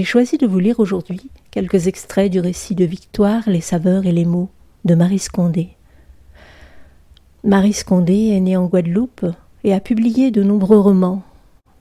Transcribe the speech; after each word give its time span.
J'ai 0.00 0.06
choisi 0.06 0.38
de 0.38 0.46
vous 0.46 0.60
lire 0.60 0.80
aujourd'hui 0.80 1.30
quelques 1.50 1.86
extraits 1.86 2.32
du 2.32 2.40
récit 2.40 2.74
de 2.74 2.86
Victoire, 2.86 3.42
les 3.46 3.60
saveurs 3.60 4.06
et 4.06 4.12
les 4.12 4.24
mots 4.24 4.48
de 4.86 4.94
Marie 4.94 5.18
Scondé. 5.18 5.76
Marie 7.44 7.74
Scondé 7.74 8.30
est 8.30 8.40
née 8.40 8.56
en 8.56 8.64
Guadeloupe 8.64 9.26
et 9.62 9.74
a 9.74 9.80
publié 9.80 10.30
de 10.30 10.42
nombreux 10.42 10.78
romans. 10.78 11.22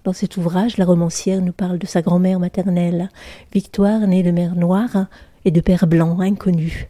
Dans 0.04 0.12
cet 0.12 0.36
ouvrage, 0.36 0.76
la 0.76 0.84
romancière 0.84 1.42
nous 1.42 1.54
parle 1.54 1.78
de 1.78 1.86
sa 1.86 2.02
grand-mère 2.02 2.42
maternelle, 2.42 3.08
Victoire, 3.54 4.06
née 4.06 4.22
de 4.22 4.32
mère 4.32 4.56
noire 4.56 5.06
et 5.46 5.52
de 5.52 5.62
père 5.62 5.88
blanc 5.88 6.20
inconnu. 6.20 6.90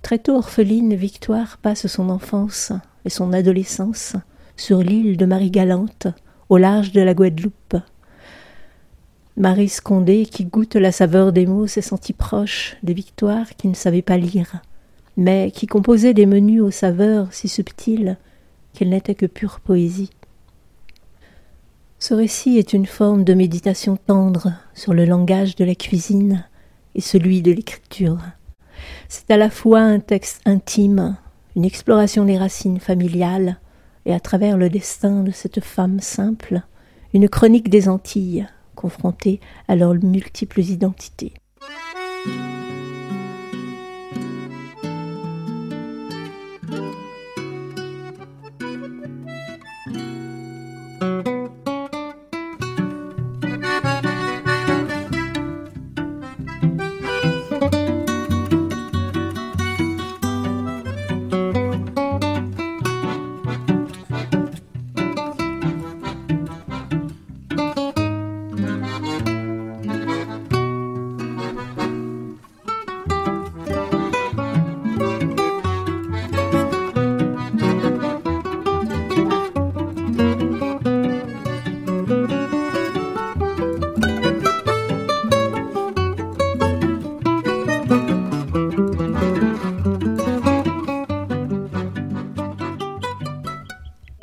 Très 0.00 0.16
tôt 0.18 0.36
orpheline, 0.36 0.94
Victoire 0.94 1.58
passe 1.58 1.88
son 1.88 2.08
enfance 2.08 2.72
et 3.04 3.10
son 3.10 3.34
adolescence 3.34 4.16
sur 4.56 4.78
l'île 4.78 5.18
de 5.18 5.26
Marie-Galante, 5.26 6.06
au 6.48 6.56
large 6.56 6.92
de 6.92 7.02
la 7.02 7.12
Guadeloupe. 7.12 7.76
Marie 9.38 9.70
Scondé, 9.70 10.26
qui 10.26 10.44
goûte 10.44 10.76
la 10.76 10.92
saveur 10.92 11.32
des 11.32 11.46
mots, 11.46 11.66
s'est 11.66 11.80
sentie 11.80 12.12
proche 12.12 12.76
des 12.82 12.92
victoires 12.92 13.48
qui 13.56 13.66
ne 13.68 13.74
savaient 13.74 14.02
pas 14.02 14.18
lire, 14.18 14.60
mais 15.16 15.50
qui 15.50 15.66
composaient 15.66 16.12
des 16.12 16.26
menus 16.26 16.60
aux 16.60 16.70
saveurs 16.70 17.32
si 17.32 17.48
subtiles 17.48 18.18
qu'elles 18.74 18.90
n'étaient 18.90 19.14
que 19.14 19.26
pure 19.26 19.60
poésie. 19.60 20.10
Ce 21.98 22.12
récit 22.12 22.58
est 22.58 22.74
une 22.74 22.84
forme 22.84 23.24
de 23.24 23.32
méditation 23.32 23.96
tendre 23.96 24.52
sur 24.74 24.92
le 24.92 25.06
langage 25.06 25.56
de 25.56 25.64
la 25.64 25.74
cuisine 25.74 26.44
et 26.94 27.00
celui 27.00 27.40
de 27.40 27.52
l'écriture. 27.52 28.18
C'est 29.08 29.30
à 29.30 29.38
la 29.38 29.48
fois 29.48 29.80
un 29.80 30.00
texte 30.00 30.42
intime, 30.44 31.16
une 31.56 31.64
exploration 31.64 32.26
des 32.26 32.36
racines 32.36 32.80
familiales, 32.80 33.58
et 34.04 34.12
à 34.12 34.20
travers 34.20 34.58
le 34.58 34.68
destin 34.68 35.22
de 35.22 35.30
cette 35.30 35.60
femme 35.60 36.00
simple, 36.00 36.60
une 37.14 37.28
chronique 37.28 37.70
des 37.70 37.88
Antilles, 37.88 38.48
confrontés 38.82 39.40
à 39.68 39.76
leurs 39.76 39.94
multiples 39.94 40.60
identités. 40.60 41.32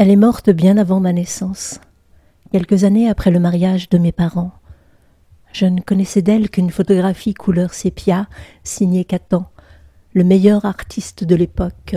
Elle 0.09 0.13
est 0.13 0.25
morte 0.25 0.49
bien 0.49 0.77
avant 0.77 0.99
ma 0.99 1.13
naissance, 1.13 1.79
quelques 2.51 2.83
années 2.83 3.07
après 3.07 3.29
le 3.29 3.39
mariage 3.39 3.89
de 3.89 3.99
mes 3.99 4.11
parents. 4.11 4.53
Je 5.53 5.67
ne 5.67 5.81
connaissais 5.81 6.23
d'elle 6.23 6.49
qu'une 6.49 6.71
photographie 6.71 7.35
couleur 7.35 7.75
sépia 7.75 8.27
signée 8.63 9.05
Catan, 9.05 9.51
le 10.15 10.23
meilleur 10.23 10.65
artiste 10.65 11.25
de 11.25 11.35
l'époque. 11.35 11.95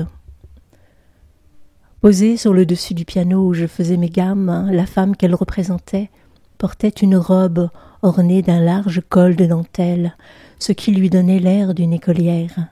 Posée 2.02 2.36
sur 2.36 2.52
le 2.52 2.66
dessus 2.66 2.92
du 2.92 3.06
piano 3.06 3.46
où 3.46 3.54
je 3.54 3.66
faisais 3.66 3.96
mes 3.96 4.10
gammes, 4.10 4.68
la 4.70 4.84
femme 4.84 5.16
qu'elle 5.16 5.34
représentait 5.34 6.10
portait 6.58 6.90
une 6.90 7.16
robe 7.16 7.70
ornée 8.02 8.42
d'un 8.42 8.60
large 8.60 9.00
col 9.08 9.36
de 9.36 9.46
dentelle, 9.46 10.18
ce 10.58 10.72
qui 10.72 10.92
lui 10.92 11.08
donnait 11.08 11.40
l'air 11.40 11.72
d'une 11.72 11.94
écolière. 11.94 12.68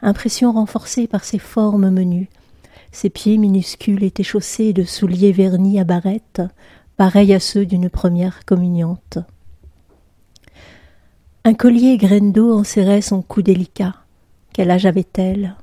Impression 0.00 0.50
renforcée 0.50 1.06
par 1.06 1.24
ses 1.24 1.38
formes 1.38 1.90
menues, 1.90 2.30
ses 2.96 3.10
pieds 3.10 3.36
minuscules 3.36 4.04
étaient 4.04 4.22
chaussés 4.22 4.72
de 4.72 4.82
souliers 4.82 5.30
vernis 5.30 5.78
à 5.78 5.84
barrettes, 5.84 6.40
pareils 6.96 7.34
à 7.34 7.40
ceux 7.40 7.66
d'une 7.66 7.90
première 7.90 8.46
communiante. 8.46 9.18
Un 11.44 11.52
collier 11.52 11.98
graine 11.98 12.32
d'eau 12.32 12.58
enserrait 12.58 13.02
son 13.02 13.20
cou 13.20 13.42
délicat. 13.42 13.96
Quel 14.54 14.70
âge 14.70 14.86
avait-elle? 14.86 15.56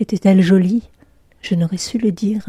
Était-elle 0.00 0.40
jolie? 0.40 0.88
Je 1.42 1.56
n'aurais 1.56 1.76
su 1.76 1.98
le 1.98 2.10
dire. 2.10 2.46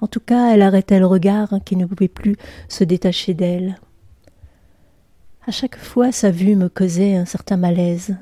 En 0.00 0.06
tout 0.06 0.20
cas, 0.20 0.54
elle 0.54 0.62
arrêtait 0.62 0.98
le 0.98 1.06
regard 1.06 1.52
qui 1.66 1.76
ne 1.76 1.84
pouvait 1.84 2.08
plus 2.08 2.36
se 2.70 2.82
détacher 2.82 3.34
d'elle. 3.34 3.78
À 5.46 5.50
chaque 5.50 5.76
fois, 5.76 6.12
sa 6.12 6.30
vue 6.30 6.56
me 6.56 6.70
causait 6.70 7.16
un 7.16 7.26
certain 7.26 7.58
malaise. 7.58 8.16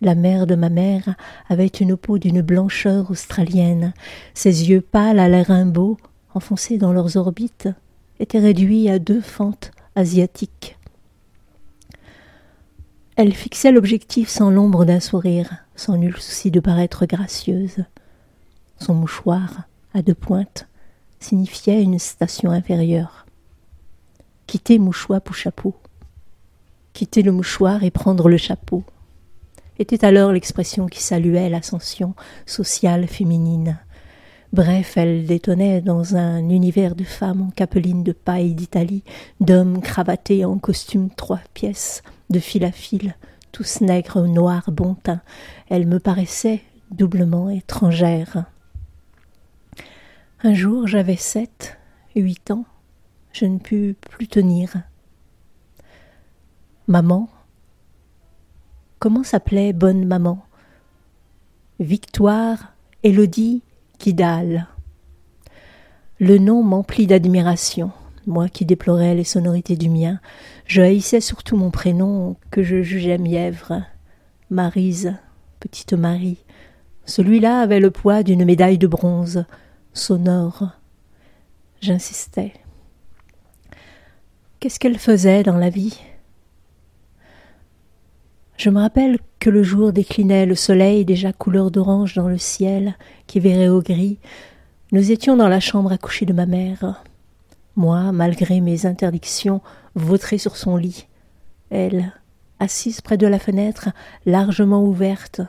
La 0.00 0.14
mère 0.14 0.46
de 0.46 0.54
ma 0.54 0.68
mère 0.68 1.16
avait 1.48 1.66
une 1.66 1.96
peau 1.96 2.18
d'une 2.18 2.40
blancheur 2.40 3.10
australienne. 3.10 3.92
Ses 4.32 4.70
yeux 4.70 4.80
pâles 4.80 5.18
à 5.18 5.28
l'air 5.28 5.48
rimbaud, 5.48 5.96
enfoncés 6.34 6.78
dans 6.78 6.92
leurs 6.92 7.16
orbites, 7.16 7.68
étaient 8.20 8.38
réduits 8.38 8.88
à 8.88 9.00
deux 9.00 9.20
fentes 9.20 9.72
asiatiques. 9.96 10.76
Elle 13.16 13.34
fixait 13.34 13.72
l'objectif 13.72 14.28
sans 14.28 14.50
l'ombre 14.50 14.84
d'un 14.84 15.00
sourire, 15.00 15.64
sans 15.74 15.96
nul 15.96 16.16
souci 16.16 16.52
de 16.52 16.60
paraître 16.60 17.04
gracieuse. 17.04 17.84
Son 18.78 18.94
mouchoir, 18.94 19.62
à 19.94 20.02
deux 20.02 20.14
pointes, 20.14 20.68
signifiait 21.18 21.82
une 21.82 21.98
station 21.98 22.52
inférieure. 22.52 23.26
Quitter 24.46 24.78
mouchoir 24.78 25.20
pour 25.20 25.34
chapeau. 25.34 25.74
Quitter 26.92 27.22
le 27.22 27.32
mouchoir 27.32 27.82
et 27.82 27.90
prendre 27.90 28.28
le 28.28 28.36
chapeau 28.36 28.84
était 29.78 30.04
alors 30.04 30.32
l'expression 30.32 30.86
qui 30.86 31.02
saluait 31.02 31.48
l'ascension 31.48 32.14
sociale 32.46 33.06
féminine. 33.06 33.78
Bref, 34.52 34.96
elle 34.96 35.26
détonnait 35.26 35.82
dans 35.82 36.16
un 36.16 36.48
univers 36.48 36.94
de 36.94 37.04
femmes 37.04 37.42
en 37.42 37.50
capeline 37.50 38.02
de 38.02 38.12
paille 38.12 38.54
d'Italie, 38.54 39.04
d'hommes 39.40 39.82
cravatés 39.82 40.44
en 40.44 40.58
costume 40.58 41.10
trois 41.10 41.40
pièces, 41.52 42.02
de 42.30 42.38
fil 42.38 42.64
à 42.64 42.72
fil, 42.72 43.14
tous 43.52 43.82
nègres 43.82 44.26
noirs 44.26 44.70
bon 44.72 44.94
teint. 44.94 45.20
Elle 45.68 45.86
me 45.86 46.00
paraissait 46.00 46.62
doublement 46.90 47.50
étrangère. 47.50 48.46
Un 50.42 50.54
jour, 50.54 50.86
j'avais 50.86 51.16
sept, 51.16 51.76
huit 52.16 52.50
ans. 52.50 52.64
Je 53.32 53.44
ne 53.44 53.58
pus 53.58 53.96
plus 54.00 54.28
tenir. 54.28 54.72
Maman, 56.86 57.28
Comment 58.98 59.22
s'appelait 59.22 59.72
bonne 59.72 60.04
maman? 60.06 60.44
Victoire 61.78 62.72
Élodie 63.04 63.62
Kidal. 63.98 64.66
Le 66.18 66.38
nom 66.38 66.64
m'emplit 66.64 67.06
d'admiration, 67.06 67.92
moi 68.26 68.48
qui 68.48 68.64
déplorais 68.64 69.14
les 69.14 69.22
sonorités 69.22 69.76
du 69.76 69.88
mien, 69.88 70.18
je 70.66 70.82
haïssais 70.82 71.20
surtout 71.20 71.56
mon 71.56 71.70
prénom 71.70 72.34
que 72.50 72.64
je 72.64 72.82
jugeais 72.82 73.18
mièvre. 73.18 73.84
Marise, 74.50 75.14
petite 75.60 75.92
Marie. 75.92 76.44
Celui-là 77.04 77.60
avait 77.60 77.78
le 77.78 77.92
poids 77.92 78.24
d'une 78.24 78.44
médaille 78.44 78.78
de 78.78 78.88
bronze, 78.88 79.44
sonore. 79.92 80.70
J'insistais. 81.80 82.52
Qu'est-ce 84.58 84.80
qu'elle 84.80 84.98
faisait 84.98 85.44
dans 85.44 85.56
la 85.56 85.70
vie? 85.70 86.00
Je 88.58 88.70
me 88.70 88.80
rappelle 88.80 89.18
que 89.38 89.50
le 89.50 89.62
jour 89.62 89.92
déclinait, 89.92 90.44
le 90.44 90.56
soleil 90.56 91.04
déjà 91.04 91.32
couleur 91.32 91.70
d'orange 91.70 92.14
dans 92.14 92.26
le 92.26 92.38
ciel, 92.38 92.96
qui 93.28 93.38
verrait 93.38 93.68
au 93.68 93.80
gris. 93.80 94.18
Nous 94.90 95.12
étions 95.12 95.36
dans 95.36 95.46
la 95.46 95.60
chambre 95.60 95.92
à 95.92 95.96
coucher 95.96 96.26
de 96.26 96.32
ma 96.32 96.44
mère. 96.44 97.04
Moi, 97.76 98.10
malgré 98.10 98.60
mes 98.60 98.84
interdictions, 98.84 99.60
vautré 99.94 100.38
sur 100.38 100.56
son 100.56 100.76
lit. 100.76 101.06
Elle, 101.70 102.12
assise 102.58 103.00
près 103.00 103.16
de 103.16 103.28
la 103.28 103.38
fenêtre, 103.38 103.90
largement 104.26 104.82
ouverte, 104.82 105.40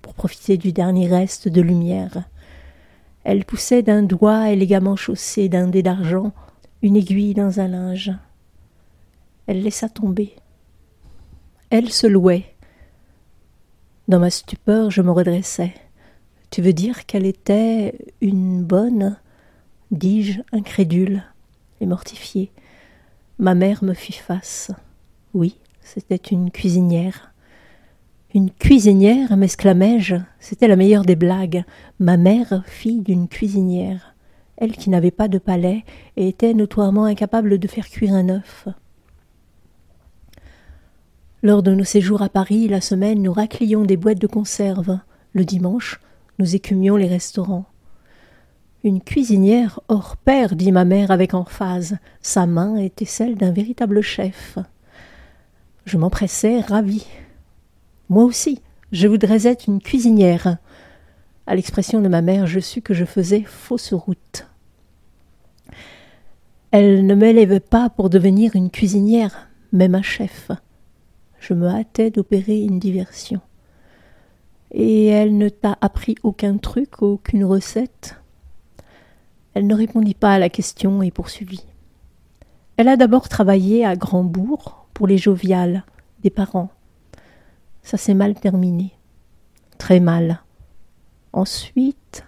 pour 0.00 0.14
profiter 0.14 0.56
du 0.56 0.72
dernier 0.72 1.06
reste 1.06 1.48
de 1.48 1.60
lumière. 1.60 2.24
Elle 3.24 3.44
poussait 3.44 3.82
d'un 3.82 4.02
doigt 4.02 4.48
élégamment 4.48 4.96
chaussé 4.96 5.50
d'un 5.50 5.68
dé 5.68 5.82
d'argent 5.82 6.32
une 6.80 6.96
aiguille 6.96 7.34
dans 7.34 7.60
un 7.60 7.68
linge. 7.68 8.12
Elle 9.46 9.62
laissa 9.62 9.90
tomber. 9.90 10.34
Elle 11.68 11.90
se 11.90 12.06
louait. 12.06 12.53
Dans 14.06 14.18
ma 14.18 14.30
stupeur, 14.30 14.90
je 14.90 15.00
me 15.00 15.10
redressai. 15.10 15.72
Tu 16.50 16.60
veux 16.60 16.74
dire 16.74 17.06
qu'elle 17.06 17.24
était 17.24 17.98
une 18.20 18.62
bonne 18.62 19.16
dis-je, 19.90 20.40
incrédule 20.52 21.22
et 21.80 21.86
mortifiée. 21.86 22.50
Ma 23.38 23.54
mère 23.54 23.82
me 23.82 23.94
fit 23.94 24.12
face. 24.12 24.70
Oui, 25.32 25.56
c'était 25.80 26.16
une 26.16 26.50
cuisinière. 26.50 27.32
Une 28.34 28.50
cuisinière, 28.50 29.36
m'exclamai-je, 29.36 30.16
c'était 30.38 30.68
la 30.68 30.76
meilleure 30.76 31.04
des 31.04 31.16
blagues. 31.16 31.64
Ma 31.98 32.16
mère, 32.16 32.62
fille 32.66 33.00
d'une 33.00 33.28
cuisinière. 33.28 34.14
Elle 34.56 34.76
qui 34.76 34.90
n'avait 34.90 35.10
pas 35.10 35.28
de 35.28 35.38
palais 35.38 35.84
et 36.16 36.28
était 36.28 36.54
notoirement 36.54 37.04
incapable 37.04 37.58
de 37.58 37.68
faire 37.68 37.88
cuire 37.88 38.12
un 38.12 38.28
œuf. 38.28 38.68
Lors 41.44 41.62
de 41.62 41.74
nos 41.74 41.84
séjours 41.84 42.22
à 42.22 42.30
Paris, 42.30 42.68
la 42.68 42.80
semaine, 42.80 43.20
nous 43.20 43.34
raclions 43.34 43.82
des 43.82 43.98
boîtes 43.98 44.18
de 44.18 44.26
conserve. 44.26 44.98
Le 45.34 45.44
dimanche, 45.44 46.00
nous 46.38 46.54
écumions 46.54 46.96
les 46.96 47.06
restaurants. 47.06 47.66
Une 48.82 49.02
cuisinière 49.02 49.78
hors 49.88 50.16
pair, 50.16 50.56
dit 50.56 50.72
ma 50.72 50.86
mère 50.86 51.10
avec 51.10 51.34
emphase. 51.34 51.98
Sa 52.22 52.46
main 52.46 52.76
était 52.76 53.04
celle 53.04 53.36
d'un 53.36 53.50
véritable 53.50 54.00
chef. 54.00 54.58
Je 55.84 55.98
m'empressai, 55.98 56.60
ravi. 56.60 57.06
Moi 58.08 58.24
aussi, 58.24 58.62
je 58.90 59.06
voudrais 59.06 59.46
être 59.46 59.66
une 59.68 59.82
cuisinière. 59.82 60.56
À 61.46 61.54
l'expression 61.54 62.00
de 62.00 62.08
ma 62.08 62.22
mère, 62.22 62.46
je 62.46 62.58
sus 62.58 62.80
que 62.80 62.94
je 62.94 63.04
faisais 63.04 63.44
fausse 63.46 63.92
route. 63.92 64.46
Elle 66.70 67.04
ne 67.04 67.14
m'élève 67.14 67.60
pas 67.60 67.90
pour 67.90 68.08
devenir 68.08 68.56
une 68.56 68.70
cuisinière, 68.70 69.50
mais 69.72 69.88
ma 69.88 70.00
chef 70.00 70.50
je 71.46 71.54
me 71.54 71.68
hâtais 71.68 72.10
d'opérer 72.10 72.62
une 72.62 72.78
diversion. 72.78 73.40
Et 74.70 75.06
elle 75.06 75.36
ne 75.36 75.48
t'a 75.48 75.76
appris 75.80 76.16
aucun 76.22 76.56
truc, 76.56 77.02
aucune 77.02 77.44
recette? 77.44 78.16
Elle 79.52 79.66
ne 79.66 79.74
répondit 79.74 80.14
pas 80.14 80.34
à 80.34 80.38
la 80.38 80.48
question 80.48 81.02
et 81.02 81.10
poursuivit. 81.10 81.66
Elle 82.76 82.88
a 82.88 82.96
d'abord 82.96 83.28
travaillé 83.28 83.84
à 83.84 83.94
Grandbourg 83.94 84.86
pour 84.94 85.06
les 85.06 85.18
joviales 85.18 85.84
des 86.22 86.30
parents. 86.30 86.70
Ça 87.82 87.96
s'est 87.96 88.14
mal 88.14 88.34
terminé. 88.34 88.92
Très 89.78 90.00
mal. 90.00 90.40
Ensuite. 91.32 92.24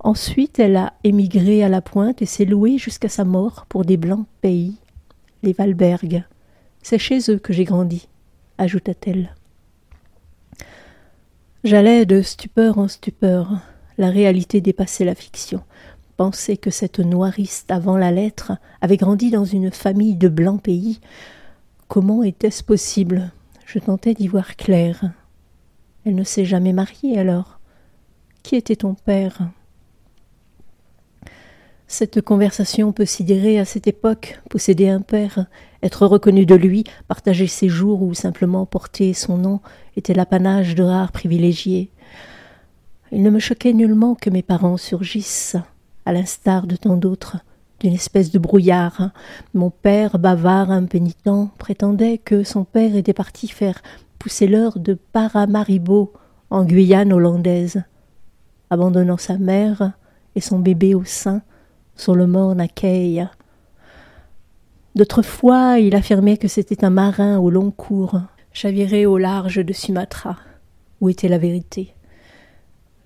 Ensuite, 0.00 0.58
elle 0.58 0.76
a 0.76 0.94
émigré 1.04 1.62
à 1.62 1.68
la 1.68 1.82
pointe 1.82 2.22
et 2.22 2.26
s'est 2.26 2.46
louée 2.46 2.78
jusqu'à 2.78 3.10
sa 3.10 3.24
mort 3.24 3.66
pour 3.68 3.84
des 3.84 3.98
blancs 3.98 4.26
pays, 4.40 4.78
les 5.42 5.52
Valberg. 5.52 6.24
C'est 6.82 6.98
chez 6.98 7.30
eux 7.30 7.38
que 7.38 7.52
j'ai 7.52 7.64
grandi, 7.64 8.08
ajouta-t-elle. 8.58 9.34
J'allais 11.62 12.06
de 12.06 12.22
stupeur 12.22 12.78
en 12.78 12.88
stupeur. 12.88 13.60
La 13.98 14.08
réalité 14.08 14.60
dépassait 14.62 15.04
la 15.04 15.14
fiction. 15.14 15.62
Penser 16.16 16.56
que 16.56 16.70
cette 16.70 17.00
noiriste 17.00 17.70
avant 17.70 17.98
la 17.98 18.10
lettre 18.10 18.52
avait 18.80 18.96
grandi 18.96 19.30
dans 19.30 19.44
une 19.44 19.70
famille 19.70 20.16
de 20.16 20.28
blancs 20.28 20.62
pays. 20.62 21.00
Comment 21.88 22.22
était-ce 22.22 22.64
possible? 22.64 23.30
Je 23.66 23.78
tentais 23.78 24.14
d'y 24.14 24.26
voir 24.26 24.56
clair. 24.56 25.12
Elle 26.06 26.14
ne 26.14 26.24
s'est 26.24 26.46
jamais 26.46 26.72
mariée 26.72 27.18
alors. 27.18 27.60
Qui 28.42 28.56
était 28.56 28.76
ton 28.76 28.94
père? 28.94 29.50
Cette 31.86 32.22
conversation 32.22 32.92
peut 32.92 33.04
sidérer 33.04 33.58
à 33.58 33.64
cette 33.66 33.86
époque, 33.86 34.40
posséder 34.48 34.88
un 34.88 35.02
père, 35.02 35.46
être 35.82 36.06
reconnu 36.06 36.46
de 36.46 36.54
lui, 36.54 36.84
partager 37.08 37.46
ses 37.46 37.68
jours 37.68 38.02
ou 38.02 38.14
simplement 38.14 38.66
porter 38.66 39.14
son 39.14 39.38
nom 39.38 39.60
était 39.96 40.14
l'apanage 40.14 40.74
de 40.74 40.82
rares 40.82 41.12
privilégiés. 41.12 41.90
Il 43.12 43.22
ne 43.22 43.30
me 43.30 43.38
choquait 43.38 43.72
nullement 43.72 44.14
que 44.14 44.30
mes 44.30 44.42
parents 44.42 44.76
surgissent, 44.76 45.56
à 46.04 46.12
l'instar 46.12 46.66
de 46.66 46.76
tant 46.76 46.96
d'autres, 46.96 47.38
d'une 47.80 47.94
espèce 47.94 48.30
de 48.30 48.38
brouillard. 48.38 49.10
Mon 49.54 49.70
père, 49.70 50.18
bavard, 50.18 50.70
impénitent, 50.70 51.50
prétendait 51.58 52.18
que 52.18 52.44
son 52.44 52.64
père 52.64 52.94
était 52.94 53.14
parti 53.14 53.48
faire 53.48 53.82
pousser 54.18 54.46
l'heure 54.46 54.78
de 54.78 54.94
Paramaribo 55.12 56.12
en 56.50 56.64
Guyane 56.64 57.12
hollandaise. 57.12 57.82
Abandonnant 58.68 59.16
sa 59.16 59.38
mère 59.38 59.92
et 60.36 60.40
son 60.40 60.58
bébé 60.58 60.94
au 60.94 61.04
sein, 61.04 61.42
sur 61.96 62.14
le 62.14 62.26
morne 62.26 62.66
Quay. 62.74 63.26
D'autres 64.96 65.22
fois, 65.22 65.78
il 65.78 65.94
affirmait 65.94 66.36
que 66.36 66.48
c'était 66.48 66.84
un 66.84 66.90
marin 66.90 67.38
au 67.38 67.48
long 67.48 67.70
cours, 67.70 68.20
chaviré 68.52 69.06
au 69.06 69.18
large 69.18 69.64
de 69.64 69.72
Sumatra. 69.72 70.36
Où 71.00 71.08
était 71.08 71.28
la 71.28 71.38
vérité 71.38 71.94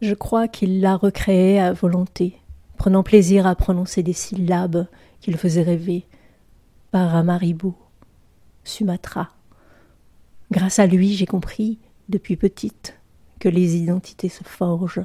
Je 0.01 0.15
crois 0.15 0.49
qu'il 0.49 0.81
la 0.81 0.97
recréait 0.97 1.59
à 1.59 1.73
volonté, 1.75 2.39
prenant 2.79 3.03
plaisir 3.03 3.47
à 3.47 3.55
prononcer 3.55 4.03
des 4.03 4.15
syllabes 4.15 4.87
qui 5.21 5.31
le 5.31 5.37
faisaient 5.37 5.63
rêver. 5.63 6.07
Paramaribo, 6.91 7.75
Sumatra. 8.65 9.31
Grâce 10.51 10.79
à 10.79 10.87
lui, 10.87 11.13
j'ai 11.13 11.27
compris, 11.27 11.79
depuis 12.09 12.37
petite, 12.37 12.99
que 13.41 13.49
les 13.51 13.77
identités 13.77 14.31
se 14.31 14.43
forgent. 14.43 15.05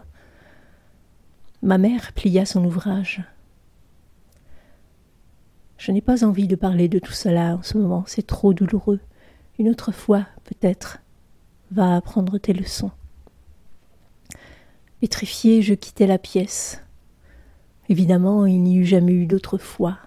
Ma 1.61 1.77
mère 1.77 2.13
plia 2.13 2.45
son 2.45 2.63
ouvrage. 2.63 3.21
Je 5.79 5.93
n'ai 5.93 6.01
pas 6.01 6.25
envie 6.25 6.47
de 6.47 6.57
parler 6.57 6.89
de 6.89 6.99
tout 6.99 7.13
cela 7.13 7.55
en 7.55 7.63
ce 7.63 7.77
moment, 7.77 8.03
c'est 8.05 8.27
trop 8.27 8.53
douloureux. 8.53 8.99
Une 9.57 9.69
autre 9.69 9.93
fois, 9.93 10.27
peut-être, 10.43 10.99
va 11.71 11.95
apprendre 11.95 12.37
tes 12.37 12.51
leçons. 12.51 12.91
Pétrifié, 14.99 15.61
je 15.61 15.73
quittai 15.73 16.05
la 16.05 16.17
pièce. 16.17 16.83
Évidemment, 17.87 18.45
il 18.45 18.61
n'y 18.61 18.75
eut 18.75 18.85
jamais 18.85 19.13
eu 19.13 19.25
d'autre 19.25 19.57
fois. 19.57 19.97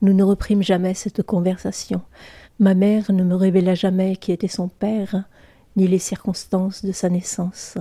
Nous 0.00 0.14
ne 0.14 0.22
reprîmes 0.22 0.62
jamais 0.62 0.94
cette 0.94 1.22
conversation. 1.22 2.00
Ma 2.58 2.72
mère 2.72 3.12
ne 3.12 3.24
me 3.24 3.34
révéla 3.34 3.74
jamais 3.74 4.16
qui 4.16 4.32
était 4.32 4.48
son 4.48 4.68
père, 4.68 5.24
ni 5.76 5.86
les 5.86 5.98
circonstances 5.98 6.82
de 6.82 6.92
sa 6.92 7.10
naissance. 7.10 7.76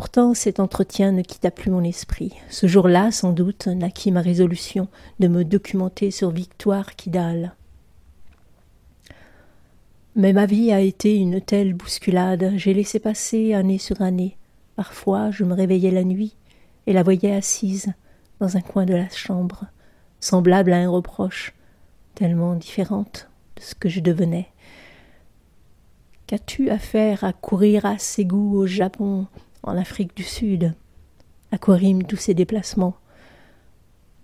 Pourtant 0.00 0.32
cet 0.32 0.60
entretien 0.60 1.12
ne 1.12 1.20
quitta 1.20 1.50
plus 1.50 1.70
mon 1.70 1.84
esprit. 1.84 2.32
Ce 2.48 2.66
jour-là, 2.66 3.10
sans 3.12 3.32
doute, 3.32 3.66
naquit 3.66 4.12
ma 4.12 4.22
résolution 4.22 4.88
de 5.18 5.28
me 5.28 5.44
documenter 5.44 6.10
sur 6.10 6.30
Victoire 6.30 6.96
Kidal. 6.96 7.54
Mais 10.16 10.32
ma 10.32 10.46
vie 10.46 10.72
a 10.72 10.80
été 10.80 11.16
une 11.16 11.42
telle 11.42 11.74
bousculade, 11.74 12.54
j'ai 12.56 12.72
laissé 12.72 12.98
passer 12.98 13.52
année 13.52 13.76
sur 13.76 14.00
année. 14.00 14.38
Parfois 14.74 15.30
je 15.32 15.44
me 15.44 15.52
réveillais 15.52 15.90
la 15.90 16.04
nuit 16.04 16.34
et 16.86 16.94
la 16.94 17.02
voyais 17.02 17.34
assise 17.34 17.92
dans 18.40 18.56
un 18.56 18.62
coin 18.62 18.86
de 18.86 18.94
la 18.94 19.10
chambre, 19.10 19.66
semblable 20.18 20.72
à 20.72 20.78
un 20.78 20.88
reproche, 20.88 21.52
tellement 22.14 22.54
différente 22.54 23.28
de 23.56 23.60
ce 23.60 23.74
que 23.74 23.90
je 23.90 24.00
devenais. 24.00 24.48
Qu'as-tu 26.26 26.70
à 26.70 26.78
faire 26.78 27.22
à 27.22 27.34
courir 27.34 27.84
à 27.84 27.98
Ségou 27.98 28.56
au 28.56 28.66
Japon? 28.66 29.26
En 29.62 29.76
Afrique 29.76 30.16
du 30.16 30.22
Sud, 30.22 30.74
aquarime 31.52 32.04
tous 32.04 32.16
ces 32.16 32.34
déplacements. 32.34 32.96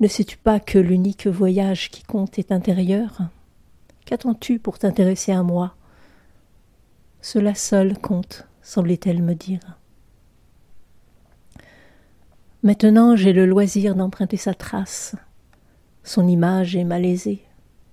Ne 0.00 0.08
sais-tu 0.08 0.36
pas 0.36 0.60
que 0.60 0.78
l'unique 0.78 1.26
voyage 1.26 1.90
qui 1.90 2.02
compte 2.02 2.38
est 2.38 2.52
intérieur? 2.52 3.22
Qu'attends-tu 4.04 4.58
pour 4.58 4.78
t'intéresser 4.78 5.32
à 5.32 5.42
moi? 5.42 5.74
Cela 7.20 7.54
seul 7.54 7.98
compte, 7.98 8.46
semblait-elle 8.62 9.22
me 9.22 9.34
dire. 9.34 9.60
Maintenant 12.62 13.16
j'ai 13.16 13.32
le 13.32 13.46
loisir 13.46 13.94
d'emprunter 13.94 14.36
sa 14.36 14.54
trace. 14.54 15.14
Son 16.04 16.28
image 16.28 16.76
est 16.76 16.84
malaisée, 16.84 17.42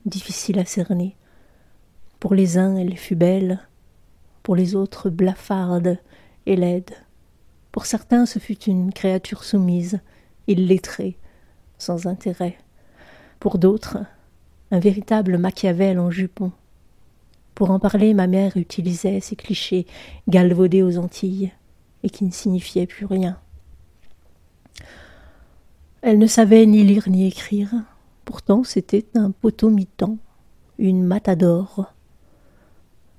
difficile 0.05 0.59
à 0.59 0.65
cerner. 0.65 1.15
Pour 2.19 2.35
les 2.35 2.57
uns, 2.57 2.75
elle 2.77 2.95
fut 2.95 3.15
belle, 3.15 3.59
pour 4.43 4.55
les 4.55 4.75
autres, 4.75 5.09
blafarde 5.09 5.97
et 6.45 6.55
laide. 6.55 6.91
Pour 7.73 7.87
certains, 7.87 8.27
ce 8.27 8.37
fut 8.37 8.65
une 8.65 8.93
créature 8.93 9.43
soumise, 9.43 9.99
illettrée, 10.47 11.17
sans 11.79 12.05
intérêt. 12.05 12.55
Pour 13.39 13.57
d'autres, 13.57 13.97
un 14.69 14.79
véritable 14.79 15.39
Machiavel 15.39 15.97
en 15.97 16.11
jupon. 16.11 16.51
Pour 17.55 17.71
en 17.71 17.79
parler, 17.79 18.13
ma 18.13 18.27
mère 18.27 18.57
utilisait 18.57 19.19
ces 19.21 19.35
clichés 19.35 19.87
galvaudés 20.27 20.83
aux 20.83 20.99
Antilles 20.99 21.51
et 22.03 22.11
qui 22.11 22.25
ne 22.25 22.31
signifiaient 22.31 22.85
plus 22.85 23.07
rien. 23.07 23.39
Elle 26.03 26.19
ne 26.19 26.27
savait 26.27 26.67
ni 26.67 26.83
lire 26.83 27.09
ni 27.09 27.25
écrire, 27.25 27.71
pourtant 28.23 28.63
c'était 28.63 29.07
un 29.15 29.31
potomitan, 29.31 30.19
une 30.77 31.03
matador. 31.03 31.91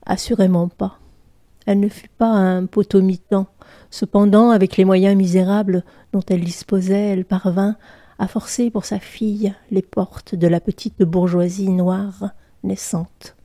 Assurément 0.07 0.69
pas. 0.69 1.01
Elle 1.67 1.81
ne 1.81 1.89
fut 1.89 2.11
pas 2.19 2.31
un 2.31 2.67
potomitan. 2.67 3.47
Cependant, 3.95 4.51
avec 4.51 4.77
les 4.77 4.85
moyens 4.85 5.15
misérables 5.15 5.85
dont 6.13 6.25
elle 6.29 6.43
disposait, 6.43 7.11
elle 7.11 7.25
parvint 7.25 7.77
à 8.19 8.27
forcer 8.27 8.69
pour 8.69 8.87
sa 8.87 8.99
fille 8.99 9.55
les 9.71 9.83
portes 9.83 10.35
de 10.35 10.49
la 10.49 10.59
petite 10.59 11.05
bourgeoisie 11.05 11.69
noire 11.69 12.31
naissante. 12.65 13.37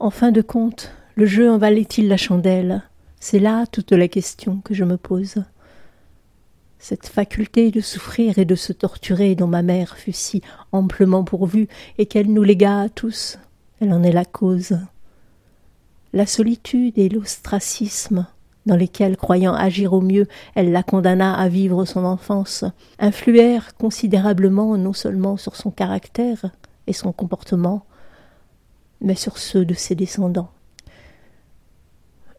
En 0.00 0.08
fin 0.08 0.32
de 0.32 0.40
compte, 0.40 0.90
le 1.16 1.26
jeu 1.26 1.50
en 1.50 1.58
valait-il 1.58 2.08
la 2.08 2.16
chandelle? 2.16 2.82
C'est 3.20 3.40
là 3.40 3.66
toute 3.66 3.92
la 3.92 4.08
question 4.08 4.62
que 4.64 4.72
je 4.72 4.84
me 4.84 4.96
pose. 4.96 5.44
Cette 6.78 7.08
faculté 7.08 7.70
de 7.70 7.82
souffrir 7.82 8.38
et 8.38 8.46
de 8.46 8.54
se 8.54 8.72
torturer 8.72 9.34
dont 9.34 9.48
ma 9.48 9.60
mère 9.60 9.98
fut 9.98 10.12
si 10.12 10.40
amplement 10.72 11.24
pourvue 11.24 11.68
et 11.98 12.06
qu'elle 12.06 12.32
nous 12.32 12.42
légua 12.42 12.80
à 12.80 12.88
tous, 12.88 13.38
elle 13.82 13.92
en 13.92 14.02
est 14.02 14.12
la 14.12 14.24
cause. 14.24 14.78
La 16.14 16.26
solitude 16.26 16.96
et 16.96 17.08
l'ostracisme 17.08 18.28
dans 18.66 18.76
lesquels, 18.76 19.16
croyant 19.16 19.52
agir 19.52 19.94
au 19.94 20.00
mieux, 20.00 20.28
elle 20.54 20.70
la 20.70 20.84
condamna 20.84 21.34
à 21.34 21.48
vivre 21.48 21.84
son 21.84 22.04
enfance, 22.04 22.64
influèrent 23.00 23.74
considérablement 23.74 24.76
non 24.76 24.92
seulement 24.92 25.36
sur 25.36 25.56
son 25.56 25.72
caractère 25.72 26.52
et 26.86 26.92
son 26.92 27.10
comportement, 27.10 27.84
mais 29.00 29.16
sur 29.16 29.38
ceux 29.38 29.64
de 29.64 29.74
ses 29.74 29.96
descendants. 29.96 30.50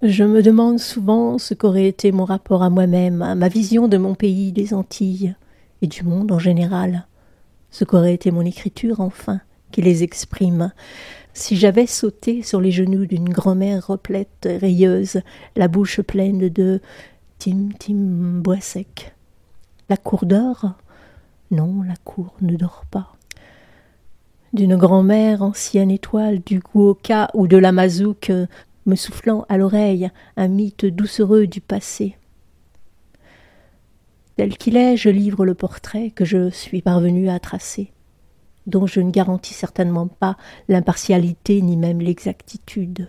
Je 0.01 0.23
me 0.23 0.41
demande 0.41 0.79
souvent 0.79 1.37
ce 1.37 1.53
qu'aurait 1.53 1.87
été 1.89 2.13
mon 2.13 2.23
rapport 2.23 2.63
à 2.63 2.69
moi-même, 2.69 3.21
à 3.21 3.35
ma 3.35 3.49
vision 3.49 3.89
de 3.89 3.97
mon 3.97 4.15
pays, 4.15 4.53
des 4.53 4.73
Antilles, 4.73 5.35
et 5.81 5.87
du 5.87 6.03
monde 6.03 6.31
en 6.31 6.39
général, 6.39 7.07
ce 7.71 7.83
qu'aurait 7.83 8.13
été 8.13 8.31
mon 8.31 8.45
écriture, 8.45 9.01
enfin, 9.01 9.41
qui 9.71 9.81
les 9.81 10.01
exprime, 10.01 10.71
si 11.35 11.57
j'avais 11.57 11.85
sauté 11.85 12.41
sur 12.41 12.61
les 12.61 12.71
genoux 12.71 13.05
d'une 13.05 13.29
grand-mère 13.29 13.87
replète, 13.87 14.47
rayeuse, 14.49 15.21
la 15.57 15.67
bouche 15.67 15.99
pleine 16.01 16.47
de 16.49 16.81
Tim 17.37 17.69
Tim 17.77 18.39
bois 18.41 18.61
sec. 18.61 19.13
La 19.89 19.97
cour 19.97 20.25
dort? 20.25 20.71
Non, 21.51 21.83
la 21.83 21.95
cour 22.05 22.33
ne 22.41 22.55
dort 22.55 22.85
pas. 22.89 23.13
D'une 24.53 24.77
grand-mère 24.77 25.41
ancienne 25.41 25.91
étoile 25.91 26.39
du 26.39 26.59
Guoka 26.59 27.29
ou 27.33 27.47
de 27.47 27.57
la 27.57 27.73
Mazouk, 27.73 28.31
me 28.85 28.95
soufflant 28.95 29.45
à 29.49 29.57
l'oreille 29.57 30.09
un 30.37 30.47
mythe 30.47 30.85
doucereux 30.85 31.47
du 31.47 31.59
passé. 31.59 32.15
Tel 34.37 34.57
qu'il 34.57 34.77
est, 34.77 34.95
je 34.95 35.09
livre 35.09 35.45
le 35.45 35.53
portrait 35.53 36.11
que 36.11 36.23
je 36.23 36.49
suis 36.49 36.81
parvenu 36.81 37.29
à 37.29 37.39
tracer 37.39 37.91
dont 38.67 38.87
je 38.87 38.99
ne 38.99 39.11
garantis 39.11 39.53
certainement 39.53 40.07
pas 40.07 40.37
l'impartialité 40.67 41.61
ni 41.61 41.77
même 41.77 42.01
l'exactitude. 42.01 43.07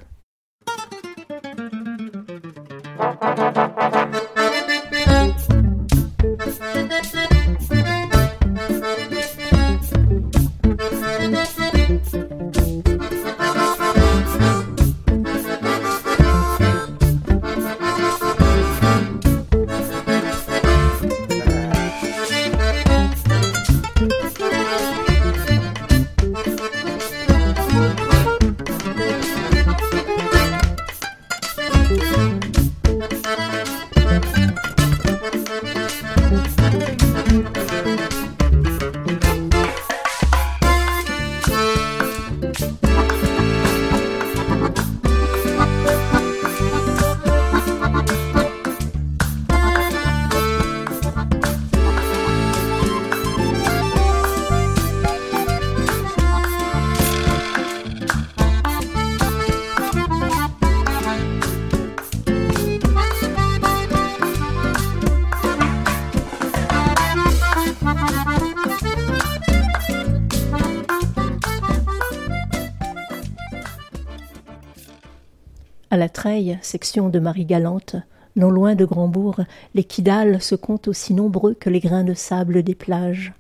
Section 76.61 77.09
de 77.09 77.19
Marie-Galante, 77.19 77.97
non 78.35 78.50
loin 78.50 78.75
de 78.75 78.85
Grandbourg, 78.85 79.40
les 79.75 79.85
Kidales 79.85 80.43
se 80.43 80.55
comptent 80.55 80.88
aussi 80.88 81.14
nombreux 81.14 81.55
que 81.55 81.71
les 81.71 81.81
grains 81.81 82.05
de 82.05 82.12
sable 82.12 82.62
des 82.62 82.75
plages. 82.75 83.33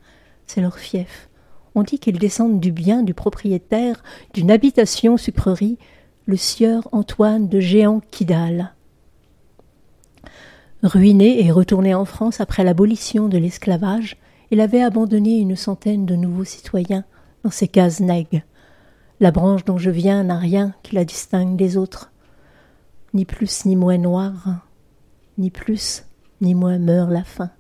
C'est 0.46 0.62
leur 0.62 0.78
fief. 0.78 1.28
On 1.74 1.82
dit 1.82 1.98
qu'ils 1.98 2.18
descendent 2.18 2.58
du 2.58 2.72
bien 2.72 3.02
du 3.02 3.12
propriétaire 3.12 4.02
d'une 4.32 4.50
habitation 4.50 5.18
sucrerie, 5.18 5.76
le 6.24 6.36
sieur 6.36 6.88
Antoine 6.92 7.48
de 7.48 7.60
Géant 7.60 8.00
Kidal. 8.10 8.72
Ruiné 10.82 11.44
et 11.44 11.52
retourné 11.52 11.94
en 11.94 12.06
France 12.06 12.40
après 12.40 12.64
l'abolition 12.64 13.28
de 13.28 13.36
l'esclavage, 13.36 14.16
il 14.50 14.60
avait 14.60 14.82
abandonné 14.82 15.36
une 15.36 15.56
centaine 15.56 16.06
de 16.06 16.16
nouveaux 16.16 16.44
citoyens 16.44 17.04
dans 17.44 17.50
ses 17.50 17.68
cases 17.68 18.00
nègres. 18.00 18.40
La 19.20 19.32
branche 19.32 19.66
dont 19.66 19.78
je 19.78 19.90
viens 19.90 20.24
n'a 20.24 20.38
rien 20.38 20.74
qui 20.82 20.94
la 20.94 21.04
distingue 21.04 21.56
des 21.56 21.76
autres 21.76 22.10
ni 23.16 23.24
plus 23.24 23.64
ni 23.64 23.76
moins 23.76 23.96
noir, 23.96 24.68
ni 25.38 25.50
plus 25.50 26.04
ni 26.42 26.54
moins 26.54 26.78
meurt 26.78 27.10
la 27.10 27.24
faim. 27.24 27.50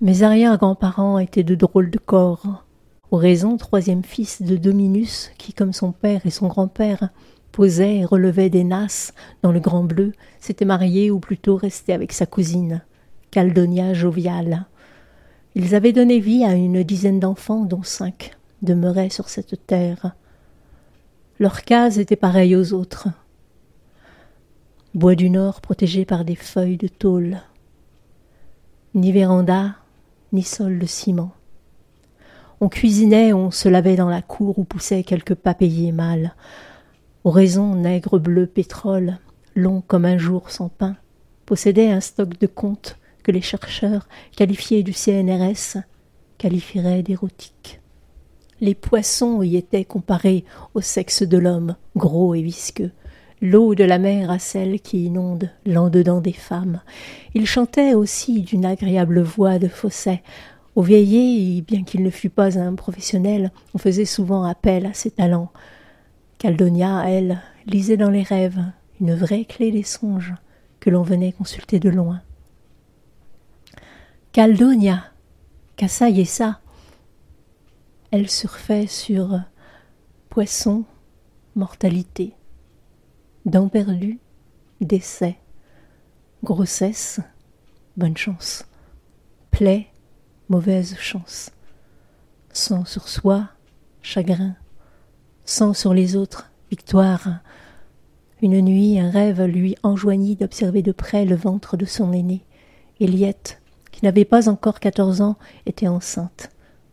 Mes 0.00 0.22
arrière-grands-parents 0.22 1.18
étaient 1.18 1.44
de 1.44 1.54
drôles 1.54 1.90
de 1.90 1.98
corps. 1.98 2.64
Oraison, 3.10 3.58
troisième 3.58 4.02
fils 4.02 4.40
de 4.40 4.56
Dominus, 4.56 5.30
qui, 5.36 5.52
comme 5.52 5.74
son 5.74 5.92
père 5.92 6.22
et 6.24 6.30
son 6.30 6.46
grand-père, 6.46 7.10
posait 7.52 7.98
et 7.98 8.04
relevait 8.06 8.48
des 8.48 8.64
nasses 8.64 9.12
dans 9.42 9.52
le 9.52 9.60
Grand 9.60 9.84
Bleu, 9.84 10.14
s'était 10.40 10.64
marié 10.64 11.10
ou 11.10 11.20
plutôt 11.20 11.56
resté 11.56 11.92
avec 11.92 12.12
sa 12.12 12.24
cousine, 12.24 12.82
Caldonia 13.30 13.92
joviale. 13.92 14.66
Ils 15.54 15.74
avaient 15.74 15.92
donné 15.92 16.18
vie 16.18 16.44
à 16.44 16.54
une 16.54 16.82
dizaine 16.82 17.20
d'enfants, 17.20 17.66
dont 17.66 17.82
cinq 17.82 18.30
demeuraient 18.62 19.10
sur 19.10 19.28
cette 19.28 19.66
terre. 19.66 20.14
Leurs 21.38 21.62
cases 21.62 21.98
étaient 21.98 22.16
pareilles 22.16 22.56
aux 22.56 22.72
autres, 22.72 23.08
bois 24.94 25.14
du 25.14 25.30
Nord 25.30 25.60
protégé 25.60 26.04
par 26.04 26.24
des 26.24 26.34
feuilles 26.34 26.78
de 26.78 26.88
tôle. 26.88 27.40
Ni 28.94 29.12
véranda, 29.12 29.76
ni 30.32 30.42
sol 30.42 30.78
de 30.78 30.86
ciment. 30.86 31.32
On 32.60 32.68
cuisinait, 32.68 33.32
on 33.32 33.50
se 33.50 33.68
lavait 33.68 33.96
dans 33.96 34.08
la 34.08 34.22
cour 34.22 34.58
où 34.58 34.64
poussaient 34.64 35.04
quelques 35.04 35.34
papayers 35.34 35.92
mâles. 35.92 36.34
Oraison, 37.24 37.74
nègre 37.74 38.18
bleu 38.18 38.46
pétrole, 38.46 39.18
long 39.54 39.82
comme 39.86 40.04
un 40.04 40.18
jour 40.18 40.50
sans 40.50 40.68
pain, 40.68 40.96
possédait 41.46 41.90
un 41.90 42.00
stock 42.00 42.38
de 42.38 42.46
contes 42.46 42.96
que 43.22 43.30
les 43.30 43.42
chercheurs, 43.42 44.08
qualifiés 44.36 44.82
du 44.82 44.92
CNRS, 44.92 45.82
qualifieraient 46.38 47.02
d'érotiques. 47.02 47.80
Les 48.60 48.74
poissons 48.74 49.42
y 49.42 49.56
étaient 49.56 49.84
comparés 49.84 50.44
au 50.74 50.80
sexe 50.80 51.22
de 51.22 51.38
l'homme, 51.38 51.76
gros 51.94 52.34
et 52.34 52.42
visqueux 52.42 52.90
l'eau 53.40 53.74
de 53.74 53.84
la 53.84 53.98
mer 53.98 54.30
à 54.30 54.38
celle 54.38 54.80
qui 54.80 55.06
inonde 55.06 55.50
l'en 55.66 55.90
dedans 55.90 56.20
des 56.20 56.32
femmes. 56.32 56.80
Il 57.34 57.46
chantait 57.46 57.94
aussi 57.94 58.42
d'une 58.42 58.64
agréable 58.64 59.20
voix 59.20 59.58
de 59.58 59.68
fausset 59.68 60.22
Au 60.74 60.82
vieillier, 60.82 61.62
bien 61.62 61.84
qu'il 61.84 62.02
ne 62.02 62.10
fût 62.10 62.30
pas 62.30 62.58
un 62.58 62.74
professionnel, 62.74 63.52
on 63.74 63.78
faisait 63.78 64.04
souvent 64.04 64.44
appel 64.44 64.86
à 64.86 64.94
ses 64.94 65.10
talents. 65.10 65.50
Caldonia, 66.38 67.04
elle, 67.08 67.40
lisait 67.66 67.96
dans 67.96 68.10
les 68.10 68.22
rêves 68.22 68.62
une 69.00 69.14
vraie 69.14 69.44
clé 69.44 69.70
des 69.70 69.82
songes 69.82 70.34
que 70.80 70.90
l'on 70.90 71.02
venait 71.02 71.32
consulter 71.32 71.80
de 71.80 71.90
loin. 71.90 72.22
Caldonia, 74.32 75.04
ça. 75.86 76.60
Elle 78.10 78.30
surfait 78.30 78.86
sur 78.86 79.40
poisson, 80.30 80.84
mortalité, 81.54 82.34
dents 83.48 83.68
perdues, 83.68 84.18
décès, 84.82 85.38
grossesse, 86.44 87.20
bonne 87.96 88.16
chance, 88.16 88.66
plaie, 89.50 89.86
mauvaise 90.50 90.96
chance, 90.98 91.50
sang 92.52 92.84
sur 92.84 93.08
soi, 93.08 93.48
chagrin, 94.02 94.54
sang 95.46 95.72
sur 95.72 95.94
les 95.94 96.14
autres, 96.14 96.50
victoire. 96.70 97.38
Une 98.42 98.60
nuit, 98.60 99.00
un 99.00 99.10
rêve 99.10 99.42
lui 99.42 99.76
enjoignit 99.82 100.36
d'observer 100.36 100.82
de 100.82 100.92
près 100.92 101.24
le 101.24 101.34
ventre 101.34 101.78
de 101.78 101.86
son 101.86 102.12
aîné. 102.12 102.44
Eliette, 103.00 103.62
qui 103.90 104.04
n'avait 104.04 104.26
pas 104.26 104.50
encore 104.50 104.78
quatorze 104.78 105.22
ans, 105.22 105.38
était 105.64 105.88
enceinte. 105.88 106.50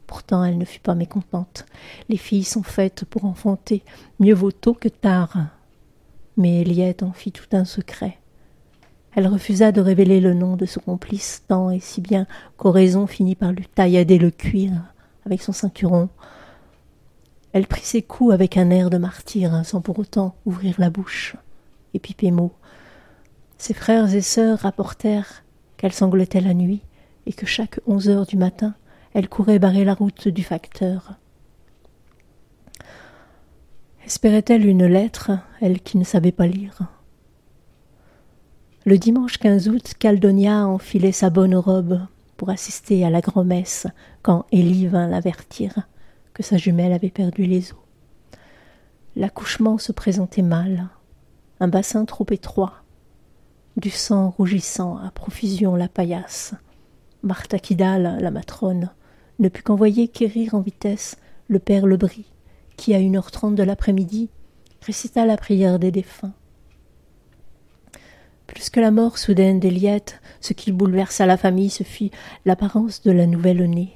Pourtant 0.07 0.43
elle 0.45 0.57
ne 0.57 0.65
fut 0.65 0.79
pas 0.79 0.95
mécontente. 0.95 1.65
Les 2.07 2.17
filles 2.17 2.45
sont 2.45 2.63
faites 2.63 3.03
pour 3.03 3.25
enfanter, 3.25 3.83
mieux 4.19 4.33
vaut 4.33 4.53
tôt 4.53 4.73
que 4.73 4.87
tard. 4.87 5.49
Mais 6.37 6.61
Eliette 6.61 7.03
en 7.03 7.13
fit 7.13 7.31
tout 7.31 7.47
un 7.53 7.65
secret. 7.65 8.17
Elle 9.15 9.27
refusa 9.27 9.71
de 9.71 9.79
révéler 9.79 10.19
le 10.19 10.33
nom 10.33 10.57
de 10.57 10.65
son 10.65 10.81
complice 10.81 11.43
tant 11.47 11.69
et 11.69 11.79
si 11.79 12.01
bien 12.01 12.27
qu'Oraison 12.57 13.07
finit 13.07 13.35
par 13.35 13.53
lui 13.53 13.65
taillader 13.65 14.17
le 14.17 14.29
cuir 14.29 14.71
avec 15.25 15.41
son 15.41 15.53
ceinturon. 15.53 16.09
Elle 17.53 17.67
prit 17.67 17.85
ses 17.85 18.01
coups 18.01 18.33
avec 18.33 18.57
un 18.57 18.69
air 18.69 18.89
de 18.89 18.97
martyr, 18.97 19.65
sans 19.65 19.79
pour 19.79 19.97
autant 19.99 20.35
ouvrir 20.45 20.75
la 20.77 20.89
bouche 20.89 21.37
et 21.93 21.99
piper 21.99 22.31
mot. 22.31 22.51
Ses 23.57 23.73
frères 23.73 24.13
et 24.13 24.21
sœurs 24.21 24.59
rapportèrent 24.59 25.43
qu'elle 25.77 25.93
sanglotait 25.93 26.41
la 26.41 26.53
nuit 26.53 26.81
et 27.25 27.31
que 27.31 27.45
chaque 27.45 27.79
onze 27.87 28.09
heures 28.09 28.25
du 28.25 28.35
matin, 28.35 28.75
elle 29.13 29.29
courait 29.29 29.59
barrer 29.59 29.85
la 29.85 29.93
route 29.93 30.27
du 30.27 30.43
facteur. 30.43 31.13
Espérait-elle 34.05 34.67
une 34.67 34.85
lettre, 34.85 35.31
elle 35.61 35.81
qui 35.81 35.97
ne 35.97 36.03
savait 36.03 36.31
pas 36.31 36.45
lire? 36.45 36.77
Le 38.85 38.99
dimanche 38.99 39.39
15 39.39 39.67
août, 39.67 39.93
Caldonia 39.97 40.67
enfilait 40.67 41.11
sa 41.11 41.31
bonne 41.31 41.55
robe 41.55 41.99
pour 42.37 42.51
assister 42.51 43.03
à 43.03 43.09
la 43.09 43.21
grand-messe 43.21 43.87
quand 44.21 44.45
Élie 44.51 44.85
vint 44.85 45.07
l'avertir 45.07 45.89
que 46.35 46.43
sa 46.43 46.57
jumelle 46.57 46.93
avait 46.93 47.09
perdu 47.09 47.47
les 47.47 47.71
os. 47.71 47.79
L'accouchement 49.15 49.79
se 49.79 49.91
présentait 49.91 50.43
mal, 50.43 50.89
un 51.59 51.67
bassin 51.67 52.05
trop 52.05 52.27
étroit, 52.29 52.83
du 53.75 53.89
sang 53.89 54.29
rougissant 54.29 54.97
à 54.97 55.09
profusion 55.09 55.75
la 55.75 55.87
paillasse. 55.87 56.53
Martha 57.23 57.57
Kidal, 57.57 58.19
la 58.21 58.29
matrone, 58.29 58.91
ne 59.39 59.49
put 59.49 59.63
qu'envoyer 59.63 60.09
quérir 60.09 60.53
en 60.53 60.61
vitesse 60.61 61.17
le 61.47 61.57
père 61.57 61.87
Lebris, 61.87 62.34
qui, 62.77 62.93
à 62.93 62.99
une 62.99 63.17
heure 63.17 63.31
trente 63.31 63.55
de 63.55 63.63
l'après-midi, 63.63 64.29
récita 64.81 65.25
la 65.25 65.37
prière 65.37 65.79
des 65.79 65.91
défunts. 65.91 66.33
Plus 68.47 68.69
que 68.69 68.79
la 68.79 68.91
mort 68.91 69.17
soudaine 69.17 69.59
d'Eliette, 69.59 70.21
ce 70.39 70.53
qui 70.53 70.71
bouleversa 70.71 71.25
la 71.25 71.37
famille, 71.37 71.69
ce 71.69 71.83
fut 71.83 72.11
l'apparence 72.45 73.01
de 73.01 73.11
la 73.11 73.25
nouvelle-née. 73.25 73.93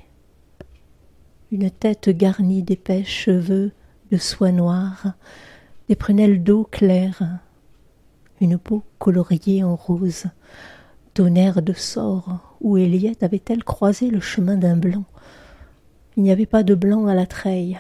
Une 1.52 1.70
tête 1.70 2.10
garnie 2.10 2.64
d'épais 2.64 3.04
cheveux 3.04 3.72
de 4.12 4.18
soie 4.18 4.52
noire, 4.52 5.13
des 5.88 5.96
prunelles 5.96 6.44
d'eau 6.44 6.68
claire, 6.70 7.39
une 8.42 8.58
peau 8.58 8.84
coloriée 8.98 9.63
en 9.63 9.76
rose, 9.76 10.26
tonnerre 11.13 11.62
de 11.62 11.74
sort, 11.74 12.56
où 12.62 12.78
Eliette 12.78 13.24
avait-elle 13.24 13.63
croisé 13.63 14.10
le 14.10 14.20
chemin 14.20 14.58
d'un 14.58 14.78
blanc 14.78 15.06
Il 16.18 16.24
n'y 16.24 16.32
avait 16.32 16.46
pas 16.46 16.63
de 16.63 16.76
blanc 16.76 17.08
à 17.08 17.13
la 17.13 17.26
treille. 17.26 17.80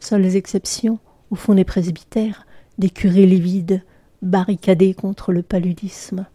Seules 0.00 0.36
exceptions, 0.36 0.98
au 1.30 1.34
fond 1.34 1.54
des 1.54 1.64
presbytères, 1.64 2.46
des 2.78 2.90
curés 2.90 3.26
livides, 3.26 3.82
barricadés 4.22 4.94
contre 4.94 5.32
le 5.32 5.42
paludisme. 5.42 6.26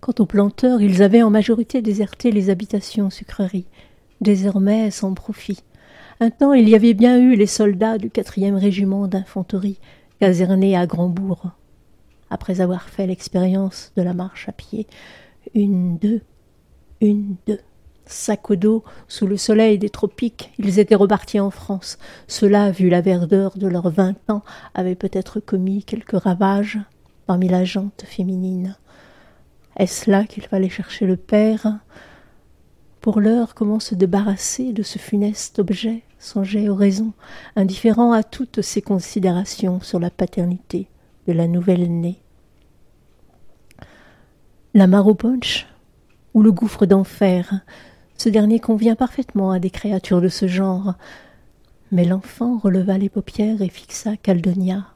Quant 0.00 0.14
aux 0.18 0.26
planteurs, 0.26 0.80
ils 0.80 1.02
avaient 1.02 1.22
en 1.22 1.30
majorité 1.30 1.82
déserté 1.82 2.30
les 2.30 2.50
habitations 2.50 3.10
sucreries, 3.10 3.66
désormais 4.20 4.90
sans 4.90 5.14
profit. 5.14 5.62
Un 6.20 6.30
temps, 6.30 6.52
il 6.52 6.68
y 6.68 6.74
avait 6.74 6.94
bien 6.94 7.18
eu 7.18 7.34
les 7.34 7.46
soldats 7.46 7.98
du 7.98 8.10
quatrième 8.10 8.56
régiment 8.56 9.06
d'infanterie, 9.06 9.78
casernés 10.20 10.76
à 10.76 10.86
Grandbourg. 10.86 11.50
Après 12.30 12.60
avoir 12.60 12.88
fait 12.88 13.06
l'expérience 13.06 13.92
de 13.96 14.02
la 14.02 14.14
marche 14.14 14.48
à 14.48 14.52
pied, 14.52 14.86
une, 15.54 15.98
deux, 15.98 16.22
une, 17.00 17.36
deux. 17.46 17.60
Sac 18.06 18.50
au 18.50 18.56
dos, 18.56 18.84
sous 19.08 19.26
le 19.26 19.36
soleil 19.36 19.78
des 19.78 19.90
tropiques, 19.90 20.52
ils 20.58 20.78
étaient 20.78 20.94
repartis 20.94 21.40
en 21.40 21.50
France. 21.50 21.98
Ceux-là, 22.28 22.70
vu 22.70 22.88
la 22.88 23.00
verdeur 23.00 23.58
de 23.58 23.66
leurs 23.66 23.90
vingt 23.90 24.16
ans, 24.30 24.42
avaient 24.74 24.94
peut-être 24.94 25.40
commis 25.40 25.82
quelques 25.82 26.20
ravages 26.20 26.78
parmi 27.26 27.48
la 27.48 27.64
jante 27.64 28.04
féminine. 28.06 28.76
Est-ce 29.76 30.10
là 30.10 30.24
qu'il 30.24 30.44
fallait 30.44 30.68
chercher 30.68 31.06
le 31.06 31.16
père? 31.16 31.80
Pour 33.00 33.20
l'heure, 33.20 33.54
comment 33.54 33.80
se 33.80 33.94
débarrasser 33.94 34.72
de 34.72 34.82
ce 34.82 34.98
funeste 34.98 35.58
objet 35.58 36.02
songeait 36.18 36.68
raisons, 36.68 37.12
indifférent 37.56 38.12
à 38.12 38.22
toutes 38.22 38.62
ces 38.62 38.82
considérations 38.82 39.80
sur 39.80 39.98
la 39.98 40.10
paternité 40.10 40.88
de 41.26 41.32
la 41.32 41.46
nouvelle-née. 41.46 42.22
La 44.74 44.86
mare 44.86 45.06
au 45.08 45.14
punch 45.14 45.66
ou 46.34 46.42
le 46.42 46.52
gouffre 46.52 46.86
d'enfer, 46.86 47.60
ce 48.16 48.28
dernier 48.28 48.60
convient 48.60 48.96
parfaitement 48.96 49.50
à 49.50 49.58
des 49.58 49.70
créatures 49.70 50.20
de 50.20 50.28
ce 50.28 50.46
genre. 50.48 50.94
Mais 51.92 52.04
l'enfant 52.04 52.58
releva 52.58 52.98
les 52.98 53.08
paupières 53.08 53.62
et 53.62 53.68
fixa 53.68 54.16
Caldonia. 54.16 54.86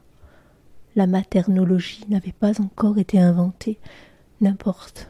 La 0.95 1.07
maternologie 1.07 2.03
n'avait 2.09 2.33
pas 2.33 2.59
encore 2.59 2.97
été 2.97 3.19
inventée. 3.19 3.79
N'importe. 4.41 5.09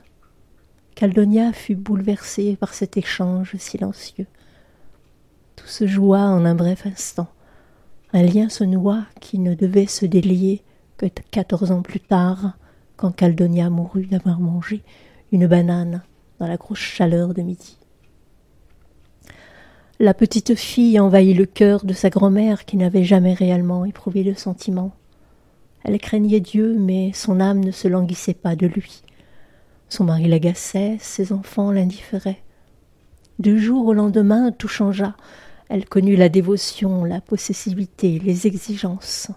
Caldonia 0.93 1.53
fut 1.53 1.75
bouleversée 1.75 2.55
par 2.57 2.73
cet 2.73 2.97
échange 2.97 3.55
silencieux. 3.57 4.27
Tout 5.55 5.67
se 5.67 5.87
joua 5.87 6.19
en 6.19 6.45
un 6.45 6.53
bref 6.53 6.85
instant. 6.85 7.27
Un 8.13 8.23
lien 8.23 8.49
se 8.49 8.63
noua 8.63 9.05
qui 9.21 9.39
ne 9.39 9.55
devait 9.55 9.87
se 9.87 10.05
délier 10.05 10.61
que 10.97 11.05
quatorze 11.31 11.71
ans 11.71 11.81
plus 11.81 12.01
tard, 12.01 12.57
quand 12.97 13.11
Caldonia 13.11 13.69
mourut 13.69 14.05
d'avoir 14.05 14.39
mangé 14.39 14.83
une 15.31 15.47
banane 15.47 16.03
dans 16.39 16.47
la 16.47 16.57
grosse 16.57 16.79
chaleur 16.79 17.33
de 17.33 17.41
midi. 17.41 17.80
La 20.01 20.15
petite 20.15 20.55
fille 20.55 20.99
envahit 20.99 21.37
le 21.37 21.45
cœur 21.45 21.85
de 21.85 21.93
sa 21.93 22.09
grand-mère 22.09 22.65
qui 22.65 22.75
n'avait 22.75 23.03
jamais 23.03 23.35
réellement 23.35 23.85
éprouvé 23.85 24.23
de 24.23 24.33
sentiments. 24.33 24.95
Elle 25.83 25.99
craignait 25.99 26.39
Dieu, 26.39 26.75
mais 26.75 27.11
son 27.13 27.39
âme 27.39 27.63
ne 27.63 27.69
se 27.69 27.87
languissait 27.87 28.33
pas 28.33 28.55
de 28.55 28.65
lui. 28.65 29.03
Son 29.89 30.05
mari 30.05 30.27
l'agaçait, 30.27 30.97
ses 30.99 31.31
enfants 31.31 31.71
l'indifféraient. 31.71 32.41
Du 33.37 33.59
jour 33.59 33.85
au 33.85 33.93
lendemain, 33.93 34.51
tout 34.51 34.67
changea. 34.67 35.15
Elle 35.69 35.85
connut 35.85 36.15
la 36.15 36.29
dévotion, 36.29 37.05
la 37.05 37.21
possessivité, 37.21 38.17
les 38.17 38.47
exigences, 38.47 39.29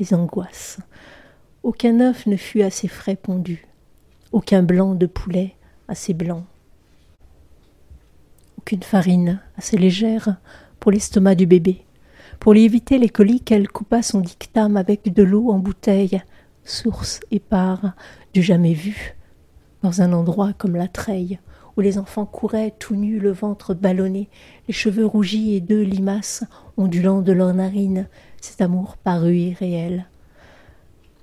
les 0.00 0.12
angoisses. 0.12 0.80
Aucun 1.62 2.00
œuf 2.00 2.26
ne 2.26 2.36
fut 2.36 2.62
assez 2.62 2.88
frais 2.88 3.14
pondu, 3.14 3.64
aucun 4.32 4.64
blanc 4.64 4.96
de 4.96 5.06
poulet 5.06 5.54
assez 5.86 6.14
blanc, 6.14 6.46
aucune 8.60 8.82
farine 8.82 9.40
assez 9.56 9.78
légère 9.78 10.36
pour 10.80 10.92
l'estomac 10.92 11.34
du 11.34 11.46
bébé. 11.46 11.86
Pour 12.40 12.52
lui 12.52 12.64
éviter 12.64 12.98
les 12.98 13.08
coliques, 13.08 13.50
elle 13.50 13.68
coupa 13.68 14.02
son 14.02 14.20
dictame 14.20 14.76
avec 14.76 15.14
de 15.14 15.22
l'eau 15.22 15.50
en 15.50 15.58
bouteille, 15.58 16.20
source 16.62 17.20
épars 17.30 17.94
du 18.34 18.42
jamais 18.42 18.74
vu, 18.74 19.16
dans 19.82 20.02
un 20.02 20.12
endroit 20.12 20.52
comme 20.52 20.76
la 20.76 20.88
treille, 20.88 21.38
où 21.78 21.80
les 21.80 21.96
enfants 21.96 22.26
couraient 22.26 22.74
tout 22.78 22.96
nus, 22.96 23.18
le 23.18 23.32
ventre 23.32 23.72
ballonné, 23.72 24.28
les 24.68 24.74
cheveux 24.74 25.06
rougis 25.06 25.54
et 25.54 25.62
deux 25.62 25.82
limaces 25.82 26.44
ondulant 26.76 27.22
de 27.22 27.32
leurs 27.32 27.54
narines, 27.54 28.08
cet 28.42 28.60
amour 28.60 28.98
parut 28.98 29.36
irréel. 29.36 30.06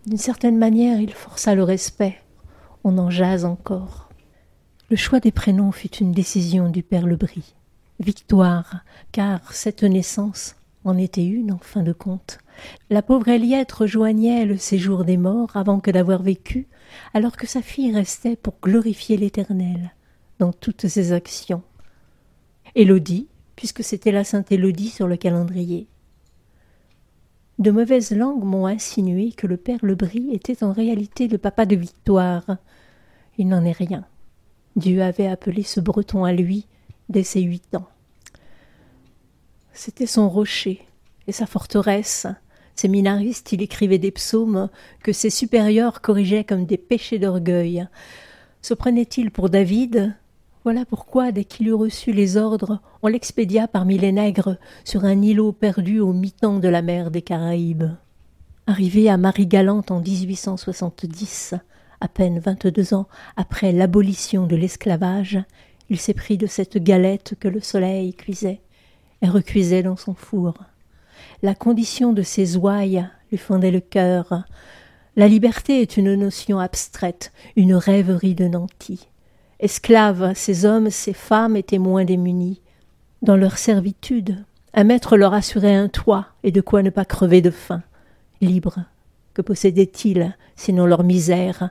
D'une 0.08 0.18
certaine 0.18 0.58
manière, 0.58 1.00
il 1.00 1.14
força 1.14 1.54
le 1.54 1.62
respect. 1.62 2.18
On 2.84 2.98
en 2.98 3.12
jase 3.12 3.46
encore. 3.46 4.07
Le 4.90 4.96
choix 4.96 5.20
des 5.20 5.34
prénoms 5.34 5.74
fut 5.74 5.98
une 5.98 6.14
décision 6.14 6.70
du 6.70 6.82
père 6.82 7.06
Lebris. 7.06 7.56
Victoire, 8.00 8.86
car 9.12 9.52
cette 9.52 9.84
naissance 9.84 10.56
en 10.86 10.98
était 10.98 11.26
une 11.26 11.52
en 11.52 11.58
fin 11.58 11.84
de 11.84 11.92
compte. 11.92 12.38
La 12.90 13.02
pauvre 13.02 13.28
Eliette 13.28 13.74
rejoignait 13.74 14.46
le 14.46 14.56
séjour 14.56 15.04
des 15.04 15.18
morts 15.18 15.58
avant 15.58 15.82
que 15.82 15.92
d'avoir 15.92 16.24
vécu, 16.24 16.70
alors 17.14 17.36
que 17.36 17.48
sa 17.48 17.62
fille 17.62 17.94
restait 17.94 18.38
pour 18.38 18.56
glorifier 18.64 19.18
l'Éternel 19.18 19.94
dans 20.40 20.54
toutes 20.54 20.88
ses 20.88 21.12
actions, 21.12 21.64
Élodie, 22.74 23.28
puisque 23.58 23.84
c'était 23.84 24.14
la 24.14 24.24
Sainte 24.24 24.54
Élodie 24.54 24.90
sur 24.90 25.08
le 25.08 25.18
calendrier. 25.18 25.88
De 27.60 27.72
mauvaises 27.72 28.12
langues 28.12 28.46
m'ont 28.46 28.68
insinué 28.68 29.34
que 29.34 29.48
le 29.48 29.58
père 29.58 29.80
Lebris 29.82 30.30
était 30.32 30.64
en 30.64 30.72
réalité 30.72 31.28
le 31.28 31.40
papa 31.40 31.66
de 31.66 31.76
Victoire. 31.76 32.56
Il 33.38 33.50
n'en 33.50 33.66
est 33.66 33.74
rien. 33.74 34.06
Dieu 34.78 35.02
avait 35.02 35.28
appelé 35.28 35.64
ce 35.64 35.80
breton 35.80 36.24
à 36.24 36.32
lui 36.32 36.68
dès 37.10 37.24
ses 37.24 37.42
huit 37.42 37.76
ans. 37.76 37.88
C'était 39.74 40.06
son 40.06 40.30
rocher 40.30 40.86
et 41.26 41.32
sa 41.32 41.48
forteresse. 41.48 42.28
Séminariste, 42.76 43.52
il 43.54 43.64
écrivait 43.64 43.98
des 43.98 44.12
psaumes 44.12 44.70
que 45.02 45.14
ses 45.14 45.32
supérieurs 45.32 46.02
corrigeaient 46.02 46.44
comme 46.44 46.68
des 46.68 46.78
péchés 46.78 47.18
d'orgueil. 47.18 47.88
Se 48.62 48.76
prenait-il 48.76 49.32
pour 49.32 49.50
David? 49.50 50.16
Voilà 50.64 50.86
pourquoi, 50.86 51.32
dès 51.32 51.44
qu'il 51.44 51.70
eut 51.70 51.74
reçu 51.74 52.12
les 52.12 52.38
ordres, 52.38 52.80
on 53.02 53.08
l'expédia 53.08 53.68
parmi 53.68 53.98
les 53.98 54.12
nègres 54.12 54.58
sur 54.84 55.06
un 55.06 55.20
îlot 55.24 55.54
perdu 55.54 56.00
au 56.00 56.14
mi-temps 56.14 56.60
de 56.60 56.68
la 56.68 56.84
mer 56.84 57.10
des 57.10 57.24
Caraïbes. 57.24 57.90
Arrivé 58.68 59.10
à 59.10 59.18
Marie-Galante 59.18 59.90
en 59.90 60.02
1870, 60.02 61.56
à 62.02 62.08
peine 62.08 62.40
vingt-deux 62.40 62.94
ans 62.94 63.08
après 63.36 63.72
l'abolition 63.72 64.48
de 64.48 64.56
l'esclavage, 64.56 65.40
il 65.90 66.00
s'est 66.00 66.14
pris 66.14 66.38
de 66.38 66.48
cette 66.48 66.78
galette 66.78 67.36
que 67.40 67.48
le 67.48 67.62
soleil 67.62 68.14
cuisait 68.14 68.62
et 69.22 69.28
recuisait 69.30 69.84
dans 69.84 69.96
son 69.96 70.14
four. 70.14 70.54
La 71.42 71.56
condition 71.56 72.14
de 72.14 72.22
ses 72.22 72.58
ouailles 72.58 73.08
lui 73.32 73.38
fendait 73.38 73.72
le 73.72 73.80
cœur. 73.80 74.44
La 75.16 75.28
liberté 75.28 75.82
est 75.82 75.98
une 75.98 76.14
notion 76.16 76.60
abstraite, 76.60 77.32
une 77.56 77.74
rêverie 77.74 78.36
de 78.36 78.48
nantis. 78.48 79.08
Esclaves, 79.60 80.34
ces 80.36 80.66
hommes, 80.66 80.90
ces 80.90 81.14
femmes 81.14 81.56
étaient 81.56 81.80
moins 81.80 82.06
démunis. 82.06 82.62
Dans 83.24 83.36
leur 83.36 83.58
servitude, 83.58 84.44
un 84.74 84.84
maître 84.84 85.18
leur 85.18 85.34
assurait 85.34 85.76
un 85.76 85.88
toit 85.88 86.28
et 86.44 86.52
de 86.52 86.62
quoi 86.62 86.84
ne 86.84 86.92
pas 86.92 87.06
crever 87.06 87.42
de 87.42 87.50
faim. 87.50 87.82
Libres, 88.42 88.80
que 89.38 89.44
possédaient-ils, 89.44 90.36
sinon 90.56 90.88
leur 90.88 91.04
misère? 91.04 91.70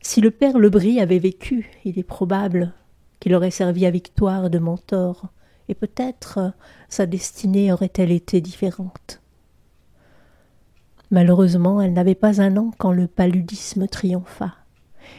Si 0.00 0.22
le 0.22 0.30
père 0.30 0.56
Lebris 0.56 0.98
avait 0.98 1.18
vécu, 1.18 1.70
il 1.84 1.98
est 1.98 2.02
probable 2.04 2.72
qu'il 3.20 3.34
aurait 3.34 3.50
servi 3.50 3.84
à 3.84 3.90
Victoire 3.90 4.48
de 4.48 4.58
mentor 4.58 5.26
et 5.68 5.74
peut-être 5.74 6.38
euh, 6.38 6.48
sa 6.88 7.04
destinée 7.04 7.70
aurait-elle 7.70 8.12
été 8.12 8.40
différente. 8.40 9.20
Malheureusement, 11.10 11.82
elle 11.82 11.92
n'avait 11.92 12.14
pas 12.14 12.40
un 12.40 12.56
an 12.56 12.70
quand 12.78 12.92
le 12.92 13.08
paludisme 13.08 13.88
triompha. 13.88 14.54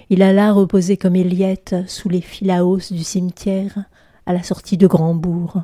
Il 0.10 0.23
alla 0.23 0.51
reposer 0.51 0.97
comme 0.97 1.15
Eliette 1.15 1.75
sous 1.86 2.10
les 2.10 2.21
filaos 2.21 2.89
du 2.89 3.03
cimetière 3.03 3.84
à 4.25 4.34
la 4.34 4.41
sortie 4.41 4.77
de 4.77 4.88
Grandbourg. 4.88 5.62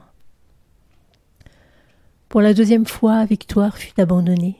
Pour 2.30 2.42
la 2.42 2.54
deuxième 2.54 2.86
fois, 2.86 3.26
Victoire 3.26 3.80
fut 3.80 4.00
abandonnée. 4.00 4.60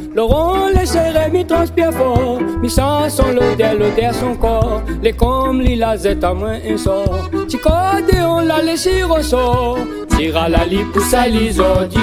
rond 0.19 0.67
les 0.67 1.29
mi 1.31 1.45
transpire 1.45 1.93
fort, 1.93 2.41
mi 2.61 2.69
sent 2.69 3.09
son 3.09 3.31
l'odeur, 3.31 3.75
l'odeur 3.75 4.13
son 4.13 4.35
corps, 4.35 4.81
les 5.01 5.13
comme 5.13 5.61
li 5.61 5.75
la 5.75 5.95
zette 5.95 6.23
à 6.23 6.33
moins 6.33 6.59
un 6.67 6.77
sort. 6.77 7.29
Ti 7.47 7.57
cordillon 7.57 8.41
la 8.41 8.61
laissé 8.61 9.03
ressort, 9.03 9.77
tira 10.09 10.49
la 10.49 10.65
li 10.65 10.83
pour 10.91 11.01
sa 11.03 11.27
lisodi. 11.27 11.99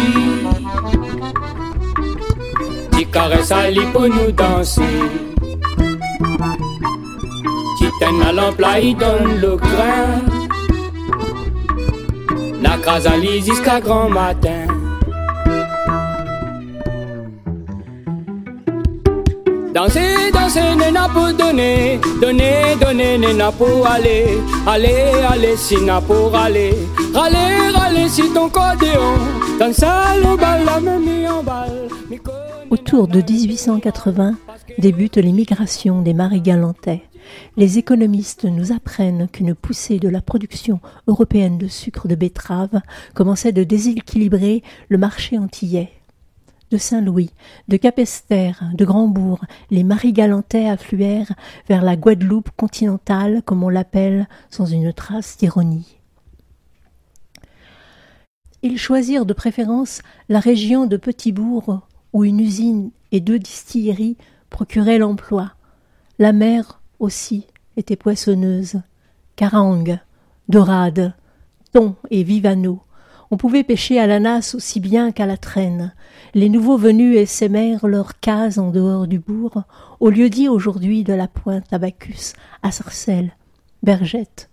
Ti 2.92 3.06
caresse 3.06 3.52
à 3.52 3.64
pour 3.92 4.08
nous 4.08 4.32
danser. 4.32 4.82
Titen 7.78 8.22
à 8.26 8.32
l'emploi, 8.32 8.78
il 8.80 8.96
donne 8.96 9.40
le 9.40 9.56
grain. 9.56 10.22
La 12.62 12.76
crase 12.78 13.06
à 13.06 13.20
jusqu'à 13.20 13.80
grand 13.80 14.08
matin. 14.08 14.77
Danser, 19.78 20.32
danser, 20.32 20.74
n'a 20.92 21.08
pour 21.08 21.32
donner, 21.34 22.00
donner, 22.20 22.74
donner, 22.80 23.16
n'a 23.32 23.52
pour 23.52 23.86
aller, 23.86 24.26
aller, 24.66 25.12
aller, 25.30 25.56
si 25.56 25.76
n'a 25.76 26.00
pour 26.00 26.34
aller, 26.34 26.74
râler, 27.14 27.70
râler, 27.72 28.08
si 28.08 28.22
ton 28.34 28.48
cordéon, 28.48 29.14
dans 29.60 29.72
sa 29.72 30.16
balle, 30.36 30.64
la 30.64 30.80
même 30.80 31.30
en 31.30 31.44
balle. 31.44 31.86
Autour 32.70 33.06
de 33.06 33.20
1880 33.20 34.34
débutent 34.78 35.16
les 35.16 35.30
migrations 35.30 36.02
des 36.02 36.12
Marie-Galantais 36.12 37.02
les 37.56 37.78
économistes 37.78 38.46
nous 38.46 38.72
apprennent 38.72 39.28
qu'une 39.28 39.54
poussée 39.54 39.98
de 39.98 40.08
la 40.08 40.22
production 40.22 40.80
européenne 41.06 41.58
de 41.58 41.68
sucre 41.68 42.08
de 42.08 42.14
betterave 42.14 42.80
commençait 43.14 43.52
de 43.52 43.64
déséquilibrer 43.64 44.62
le 44.88 44.98
marché 44.98 45.38
antillais. 45.38 45.97
De 46.70 46.76
Saint-Louis, 46.76 47.30
de 47.68 47.78
Capesterre, 47.78 48.62
de 48.74 48.84
Grandbourg, 48.84 49.40
les 49.70 49.84
Marie-Galantais 49.84 50.68
affluèrent 50.68 51.32
vers 51.66 51.82
la 51.82 51.96
Guadeloupe 51.96 52.50
continentale, 52.56 53.42
comme 53.42 53.62
on 53.64 53.70
l'appelle, 53.70 54.28
sans 54.50 54.66
une 54.66 54.92
trace 54.92 55.38
d'ironie. 55.38 55.98
Ils 58.62 58.78
choisirent 58.78 59.24
de 59.24 59.32
préférence 59.32 60.02
la 60.28 60.40
région 60.40 60.86
de 60.86 60.96
Petit-Bourg, 60.96 61.86
où 62.12 62.24
une 62.24 62.40
usine 62.40 62.90
et 63.12 63.20
deux 63.20 63.38
distilleries 63.38 64.16
procuraient 64.50 64.98
l'emploi. 64.98 65.52
La 66.18 66.32
mer 66.32 66.80
aussi 66.98 67.46
étaient 67.76 67.96
poissonneuses. 67.96 68.82
Carangues, 69.36 70.00
dorades, 70.48 71.14
thon 71.72 71.94
et 72.10 72.24
vivano. 72.24 72.82
On 73.30 73.36
pouvait 73.36 73.64
pêcher 73.64 74.00
à 74.00 74.06
la 74.06 74.20
nasse 74.20 74.54
aussi 74.54 74.80
bien 74.80 75.12
qu'à 75.12 75.26
la 75.26 75.36
traîne. 75.36 75.92
Les 76.34 76.48
nouveaux 76.48 76.78
venus 76.78 77.18
essaimèrent 77.18 77.86
leurs 77.86 78.20
cases 78.20 78.58
en 78.58 78.70
dehors 78.70 79.06
du 79.06 79.18
bourg, 79.18 79.62
au 80.00 80.08
lieu 80.08 80.30
dit 80.30 80.48
aujourd'hui 80.48 81.04
de 81.04 81.12
la 81.12 81.28
pointe 81.28 81.70
à 81.72 81.78
Bacchus, 81.78 82.32
à 82.62 82.70
Sarcelles, 82.70 83.32
Bergette, 83.82 84.48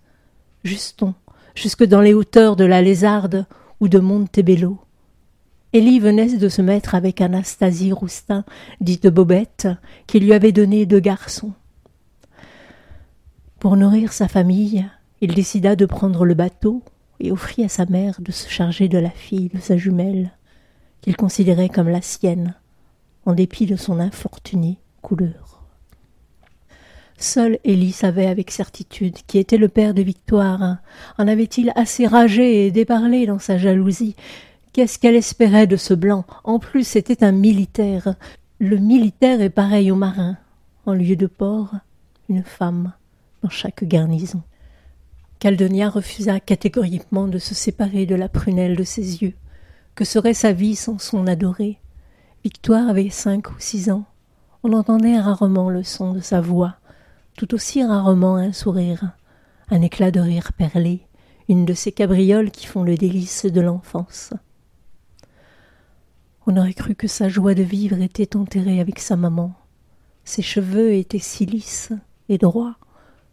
Juston, 0.62 1.14
jusque 1.54 1.84
dans 1.84 2.02
les 2.02 2.12
hauteurs 2.12 2.56
de 2.56 2.64
la 2.64 2.82
Lézarde 2.82 3.46
ou 3.80 3.88
de 3.88 3.98
Montebello. 3.98 4.78
Élie 5.72 6.00
venait 6.00 6.36
de 6.36 6.48
se 6.48 6.62
mettre 6.62 6.94
avec 6.94 7.20
Anastasie 7.20 7.92
Roustin, 7.92 8.44
dite 8.80 9.08
Bobette, 9.08 9.68
qui 10.06 10.20
lui 10.20 10.32
avait 10.32 10.52
donné 10.52 10.86
deux 10.86 11.00
garçons. 11.00 11.52
Pour 13.58 13.76
nourrir 13.76 14.12
sa 14.12 14.28
famille, 14.28 14.86
il 15.20 15.34
décida 15.34 15.76
de 15.76 15.86
prendre 15.86 16.24
le 16.24 16.34
bateau 16.34 16.82
et 17.20 17.32
offrit 17.32 17.64
à 17.64 17.68
sa 17.68 17.86
mère 17.86 18.20
de 18.20 18.32
se 18.32 18.48
charger 18.48 18.88
de 18.88 18.98
la 18.98 19.10
fille 19.10 19.48
de 19.48 19.60
sa 19.60 19.76
jumelle, 19.76 20.30
qu'il 21.00 21.16
considérait 21.16 21.68
comme 21.68 21.88
la 21.88 22.02
sienne, 22.02 22.54
en 23.24 23.34
dépit 23.34 23.66
de 23.66 23.76
son 23.76 23.98
infortunée 24.00 24.78
couleur. 25.02 25.62
Seul 27.18 27.58
Élie 27.64 27.92
savait 27.92 28.26
avec 28.26 28.50
certitude 28.50 29.16
qui 29.26 29.38
était 29.38 29.56
le 29.56 29.68
père 29.68 29.94
de 29.94 30.02
Victoire. 30.02 30.76
En 31.16 31.28
avait-il 31.28 31.72
assez 31.74 32.06
ragé 32.06 32.66
et 32.66 32.70
déparlé 32.70 33.26
dans 33.26 33.38
sa 33.38 33.56
jalousie? 33.56 34.16
Qu'est-ce 34.74 34.98
qu'elle 34.98 35.16
espérait 35.16 35.66
de 35.66 35.76
ce 35.76 35.94
blanc? 35.94 36.26
En 36.44 36.58
plus, 36.58 36.86
c'était 36.86 37.24
un 37.24 37.32
militaire. 37.32 38.14
Le 38.58 38.76
militaire 38.76 39.40
est 39.40 39.48
pareil 39.48 39.90
au 39.90 39.96
marin. 39.96 40.36
En 40.84 40.92
lieu 40.92 41.16
de 41.16 41.26
port, 41.26 41.74
une 42.28 42.44
femme 42.44 42.92
chaque 43.50 43.84
garnison. 43.84 44.42
Caldonia 45.38 45.90
refusa 45.90 46.40
catégoriquement 46.40 47.28
de 47.28 47.38
se 47.38 47.54
séparer 47.54 48.06
de 48.06 48.14
la 48.14 48.28
prunelle 48.28 48.76
de 48.76 48.84
ses 48.84 49.22
yeux. 49.22 49.34
Que 49.94 50.04
serait 50.04 50.34
sa 50.34 50.52
vie 50.52 50.76
sans 50.76 50.98
son 50.98 51.26
adoré 51.26 51.78
Victoire 52.42 52.88
avait 52.88 53.10
cinq 53.10 53.50
ou 53.50 53.56
six 53.58 53.90
ans. 53.90 54.04
On 54.62 54.72
entendait 54.72 55.18
rarement 55.18 55.68
le 55.68 55.82
son 55.82 56.12
de 56.12 56.20
sa 56.20 56.40
voix, 56.40 56.76
tout 57.36 57.54
aussi 57.54 57.84
rarement 57.84 58.36
un 58.36 58.52
sourire, 58.52 59.12
un 59.70 59.82
éclat 59.82 60.10
de 60.10 60.20
rire 60.20 60.52
perlé, 60.54 61.02
une 61.48 61.64
de 61.64 61.74
ces 61.74 61.92
cabrioles 61.92 62.50
qui 62.50 62.66
font 62.66 62.82
le 62.82 62.96
délice 62.96 63.46
de 63.46 63.60
l'enfance. 63.60 64.32
On 66.46 66.56
aurait 66.56 66.74
cru 66.74 66.94
que 66.94 67.08
sa 67.08 67.28
joie 67.28 67.54
de 67.54 67.62
vivre 67.62 68.00
était 68.00 68.36
enterrée 68.36 68.80
avec 68.80 69.00
sa 69.00 69.16
maman. 69.16 69.52
Ses 70.24 70.42
cheveux 70.42 70.94
étaient 70.94 71.18
si 71.18 71.44
lisses 71.44 71.92
et 72.28 72.38
droits 72.38 72.76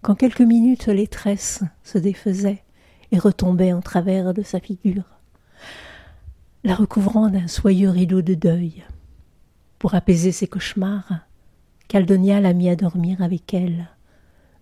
qu'en 0.04 0.16
quelques 0.16 0.42
minutes 0.42 0.88
les 0.88 1.08
tresses 1.08 1.64
se 1.84 1.98
défaisaient 1.98 2.64
et 3.12 3.18
retombaient 3.18 3.74
en 3.74 3.82
travers 3.82 4.34
de 4.34 4.44
sa 4.44 4.60
figure, 4.60 5.06
la 6.64 6.76
recouvrant 6.76 7.30
d'un 7.30 7.48
soyeux 7.48 7.90
rideau 7.90 8.22
de 8.22 8.34
deuil. 8.34 8.84
Pour 9.80 9.96
apaiser 9.96 10.32
ses 10.32 10.48
cauchemars, 10.48 11.22
Caldonia 11.88 12.40
l'a 12.42 12.54
mis 12.54 12.70
à 12.70 12.76
dormir 12.76 13.22
avec 13.22 13.54
elle, 13.54 13.88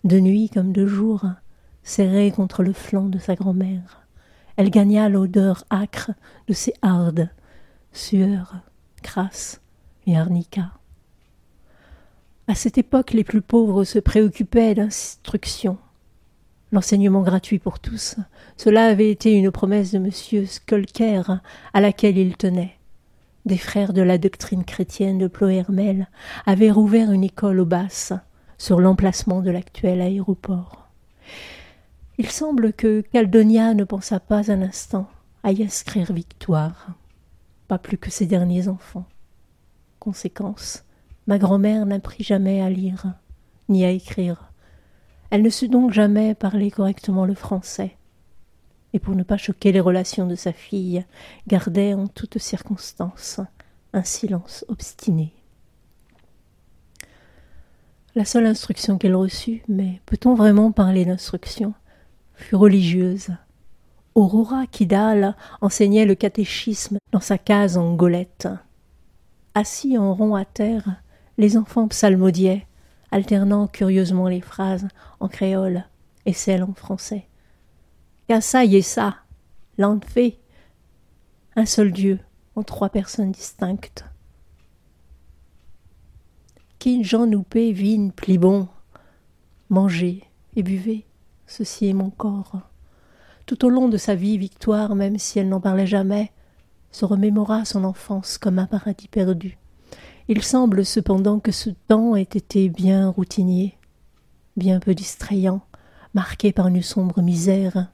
de 0.04 0.20
nuit 0.20 0.50
comme 0.50 0.72
de 0.72 0.86
jour, 0.86 1.26
serrée 1.84 2.32
contre 2.32 2.64
le 2.64 2.74
flanc 2.74 3.08
de 3.08 3.20
sa 3.20 3.36
grand-mère. 3.36 4.06
Elle 4.58 4.70
gagna 4.70 5.10
l'odeur 5.10 5.64
âcre 5.72 6.12
de 6.48 6.54
ses 6.54 6.74
hardes, 6.82 7.30
sueur, 7.94 8.58
crasse 9.02 9.62
et 10.06 10.18
arnica. 10.18 10.72
À 12.48 12.56
cette 12.56 12.78
époque, 12.78 13.14
les 13.14 13.24
plus 13.24 13.42
pauvres 13.42 13.84
se 13.84 14.00
préoccupaient 14.00 14.76
d'instruction. 14.76 15.78
L'enseignement 16.72 17.22
gratuit 17.22 17.60
pour 17.60 17.80
tous, 17.80 18.16
cela 18.58 18.86
avait 18.86 19.12
été 19.12 19.34
une 19.34 19.52
promesse 19.52 19.92
de 19.92 19.98
M. 19.98 20.46
Skulker 20.46 21.24
à 21.74 21.82
laquelle 21.82 22.18
il 22.18 22.38
tenait. 22.38 22.78
Des 23.46 23.58
frères 23.58 23.94
de 23.94 24.02
la 24.02 24.18
doctrine 24.18 24.64
chrétienne 24.64 25.18
de 25.18 25.28
Plohermel 25.28 26.08
avaient 26.46 26.72
rouvert 26.72 27.12
une 27.12 27.24
école 27.24 27.60
aux 27.60 27.66
Basses, 27.66 28.14
sur 28.58 28.80
l'emplacement 28.80 29.42
de 29.42 29.50
l'actuel 29.50 30.02
aéroport. 30.02 30.88
Il 32.20 32.30
semble 32.30 32.74
que 32.74 33.02
Caldonia 33.02 33.74
ne 33.74 33.84
pensa 33.84 34.20
pas 34.20 34.52
un 34.52 34.62
instant 34.62 35.10
à 35.42 35.52
y 35.52 35.64
inscrire 35.64 36.14
Victoire, 36.14 36.90
pas 37.68 37.80
plus 37.80 37.98
que 37.98 38.12
ses 38.12 38.28
derniers 38.28 38.68
enfants. 38.68 39.08
Conséquence, 40.00 40.84
ma 41.28 41.38
grand-mère 41.38 41.86
n'apprit 41.86 42.24
jamais 42.24 42.62
à 42.62 42.70
lire, 42.70 43.14
ni 43.70 43.86
à 43.86 43.90
écrire. 43.90 44.52
Elle 45.30 45.44
ne 45.44 45.50
sut 45.50 45.70
donc 45.70 45.92
jamais 45.92 46.36
parler 46.36 46.72
correctement 46.72 47.26
le 47.26 47.36
français, 47.36 47.96
et 48.94 49.00
pour 49.00 49.16
ne 49.16 49.24
pas 49.24 49.38
choquer 49.38 49.72
les 49.72 49.80
relations 49.80 50.28
de 50.28 50.36
sa 50.36 50.52
fille, 50.52 51.06
gardait 51.48 51.94
en 51.94 52.08
toutes 52.08 52.38
circonstances 52.38 53.40
un 53.94 54.04
silence 54.04 54.66
obstiné. 54.68 55.34
La 58.14 58.26
seule 58.26 58.46
instruction 58.46 58.98
qu'elle 58.98 59.16
reçut, 59.16 59.64
mais 59.70 60.02
peut-on 60.06 60.36
vraiment 60.36 60.74
parler 60.74 61.06
d'instruction, 61.06 61.74
fut 62.34 62.56
religieuse. 62.56 63.30
Aurora 64.16 64.68
Kidal 64.68 65.38
enseignait 65.62 66.06
le 66.06 66.16
catéchisme 66.16 66.98
dans 67.14 67.22
sa 67.22 67.38
case 67.38 67.78
en 67.78 67.94
golette. 67.94 68.50
Assis 69.54 69.98
en 69.98 70.14
rond 70.14 70.36
à 70.36 70.44
terre, 70.44 71.02
les 71.42 71.58
enfants 71.58 71.88
psalmodiaient, 71.88 72.68
alternant 73.10 73.66
curieusement 73.66 74.28
les 74.28 74.42
phrases 74.42 74.88
en 75.20 75.28
créole 75.28 75.86
et 76.28 76.34
celles 76.34 76.62
en 76.62 76.74
français. 76.76 77.26
ça 78.42 78.64
y 78.64 78.76
est 78.76 78.84
ça, 78.84 79.16
fait 80.08 80.38
un 81.56 81.66
seul 81.66 81.92
Dieu 81.92 82.20
en 82.56 82.62
trois 82.62 82.90
personnes 82.90 83.32
distinctes. 83.32 84.06
Qui 86.78 87.04
j'en 87.04 87.26
nous 87.26 87.42
paie 87.42 87.74
vin 87.74 88.10
plibon, 88.10 88.68
mangez 89.70 90.24
et 90.56 90.62
buvez, 90.62 91.08
ceci 91.48 91.88
est 91.88 91.94
mon 91.94 92.12
corps. 92.12 92.62
Tout 93.48 93.66
au 93.66 93.70
long 93.70 93.90
de 93.90 93.98
sa 93.98 94.14
vie, 94.14 94.38
Victoire, 94.38 94.94
même 94.94 95.18
si 95.18 95.40
elle 95.40 95.50
n'en 95.50 95.60
parlait 95.60 95.88
jamais, 95.88 96.32
se 96.92 97.04
remémora 97.04 97.66
son 97.66 97.84
enfance 97.84 98.38
comme 98.38 98.60
un 98.60 98.68
paradis 98.68 99.08
perdu. 99.08 99.58
Il 100.34 100.44
semble 100.44 100.86
cependant 100.86 101.42
que 101.42 101.52
ce 101.52 101.72
temps 101.90 102.16
ait 102.16 102.22
été 102.22 102.70
bien 102.70 103.10
routinier, 103.10 103.78
bien 104.56 104.80
peu 104.80 104.96
distrayant, 104.96 105.60
marqué 106.14 106.54
par 106.54 106.68
une 106.68 106.82
sombre 106.82 107.22
misère 107.22 107.88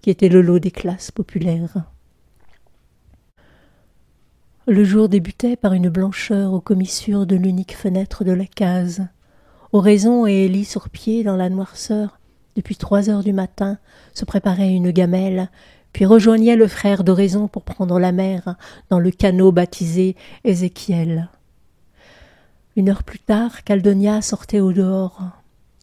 qui 0.00 0.08
était 0.08 0.30
le 0.30 0.40
lot 0.40 0.58
des 0.58 0.70
classes 0.70 1.10
populaires. 1.10 1.84
Le 4.66 4.84
jour 4.84 5.10
débutait 5.10 5.54
par 5.54 5.74
une 5.74 5.90
blancheur 5.90 6.54
aux 6.54 6.62
commissures 6.62 7.26
de 7.26 7.36
l'unique 7.36 7.76
fenêtre 7.76 8.24
de 8.24 8.32
la 8.32 8.46
case. 8.46 9.06
Oraison 9.74 10.26
et 10.26 10.46
Élie 10.46 10.64
sur 10.64 10.88
pied 10.88 11.24
dans 11.24 11.36
la 11.36 11.50
noirceur, 11.50 12.18
depuis 12.56 12.76
trois 12.76 13.10
heures 13.10 13.22
du 13.22 13.34
matin, 13.34 13.76
se 14.14 14.24
préparaient 14.24 14.72
une 14.72 14.92
gamelle, 14.92 15.50
puis 15.92 16.06
rejoignaient 16.06 16.56
le 16.56 16.68
frère 16.68 17.04
d'Oraison 17.04 17.48
pour 17.48 17.64
prendre 17.64 18.00
la 18.00 18.12
mer 18.12 18.56
dans 18.88 18.98
le 18.98 19.10
canot 19.10 19.52
baptisé 19.52 20.16
Ézéchiel. 20.42 21.28
Une 22.74 22.88
heure 22.88 23.02
plus 23.02 23.18
tard, 23.18 23.64
Caldonia 23.64 24.22
sortait 24.22 24.60
au 24.60 24.72
dehors. 24.72 25.20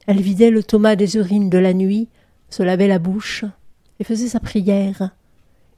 Elle 0.08 0.22
vidait 0.22 0.50
le 0.50 0.64
thomas 0.64 0.96
des 0.96 1.18
urines 1.18 1.50
de 1.50 1.60
la 1.60 1.74
nuit, 1.74 2.10
se 2.50 2.64
lavait 2.64 2.88
la 2.88 2.98
bouche 2.98 3.46
et 4.00 4.04
faisait 4.04 4.28
sa 4.28 4.40
prière. 4.40 5.12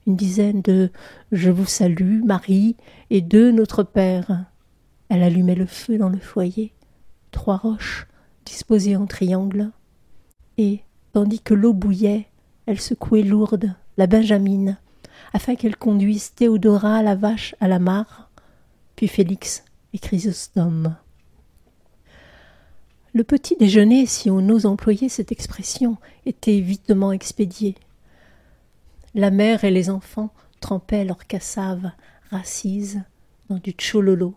Une 0.07 0.15
dizaine 0.15 0.61
de 0.61 0.89
Je 1.33 1.51
vous 1.51 1.65
salue, 1.65 2.23
Marie, 2.23 2.77
et 3.09 3.19
deux 3.19 3.51
Notre 3.51 3.83
Père. 3.83 4.45
Elle 5.09 5.21
allumait 5.21 5.55
le 5.55 5.65
feu 5.65 5.97
dans 5.97 6.07
le 6.07 6.17
foyer, 6.17 6.73
trois 7.31 7.57
roches 7.57 8.07
disposées 8.45 8.95
en 8.95 9.05
triangle, 9.05 9.71
et, 10.57 10.79
tandis 11.11 11.41
que 11.41 11.53
l'eau 11.53 11.73
bouillait, 11.73 12.27
elle 12.65 12.79
secouait 12.79 13.21
lourde 13.21 13.75
la 13.97 14.07
Benjamine, 14.07 14.77
afin 15.33 15.55
qu'elle 15.55 15.75
conduise 15.75 16.33
Théodora 16.33 17.03
la 17.03 17.15
vache 17.15 17.53
à 17.59 17.67
la 17.67 17.79
mare, 17.79 18.29
puis 18.95 19.09
Félix 19.09 19.65
et 19.93 19.99
Chrysostome. 19.99 20.95
Le 23.13 23.23
petit 23.23 23.55
déjeuner, 23.57 24.05
si 24.05 24.29
on 24.29 24.47
ose 24.49 24.65
employer 24.65 25.09
cette 25.09 25.31
expression, 25.31 25.97
était 26.25 26.61
vitement 26.61 27.11
expédié. 27.11 27.75
La 29.13 29.31
mère 29.31 29.65
et 29.65 29.71
les 29.71 29.89
enfants 29.89 30.33
trempaient 30.61 31.03
leurs 31.03 31.27
cassaves 31.27 31.91
racises 32.29 33.01
dans 33.49 33.57
du 33.57 33.71
tchololo. 33.71 34.33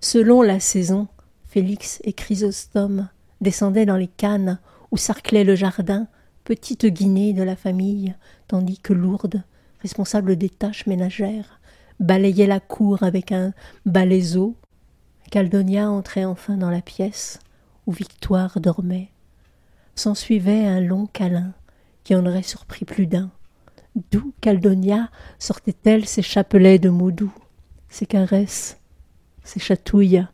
Selon 0.00 0.42
la 0.42 0.60
saison, 0.60 1.08
Félix 1.46 2.00
et 2.04 2.12
Chrysostome 2.12 3.08
descendaient 3.40 3.86
dans 3.86 3.96
les 3.96 4.08
cannes 4.08 4.58
où 4.90 4.98
sarclait 4.98 5.44
le 5.44 5.54
jardin, 5.54 6.08
petite 6.44 6.86
guinée 6.86 7.32
de 7.32 7.42
la 7.42 7.56
famille, 7.56 8.14
tandis 8.48 8.78
que 8.78 8.92
Lourdes, 8.92 9.42
responsable 9.80 10.36
des 10.36 10.50
tâches 10.50 10.86
ménagères, 10.86 11.57
balayait 12.00 12.46
la 12.46 12.60
cour 12.60 13.02
avec 13.02 13.32
un 13.32 13.52
balaiseau. 13.86 14.56
Caldonia 15.30 15.90
entrait 15.90 16.24
enfin 16.24 16.56
dans 16.56 16.70
la 16.70 16.80
pièce 16.80 17.38
où 17.86 17.92
Victoire 17.92 18.60
dormait. 18.60 19.10
S'ensuivait 19.94 20.66
un 20.66 20.80
long 20.80 21.06
câlin 21.06 21.52
qui 22.04 22.14
en 22.14 22.24
aurait 22.24 22.42
surpris 22.42 22.84
plus 22.84 23.06
d'un. 23.06 23.30
D'où 24.10 24.32
Caldonia 24.40 25.10
sortait-elle 25.38 26.06
ses 26.06 26.22
chapelets 26.22 26.78
de 26.78 26.88
mots 26.88 27.10
doux, 27.10 27.34
ses 27.88 28.06
caresses, 28.06 28.78
ses 29.42 29.60
chatouilles? 29.60 30.26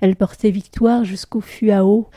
Elle 0.00 0.16
portait 0.16 0.50
Victoire 0.50 1.04
jusqu'au 1.04 1.40
fût 1.40 1.70
à 1.70 1.84
eau. 1.84 2.10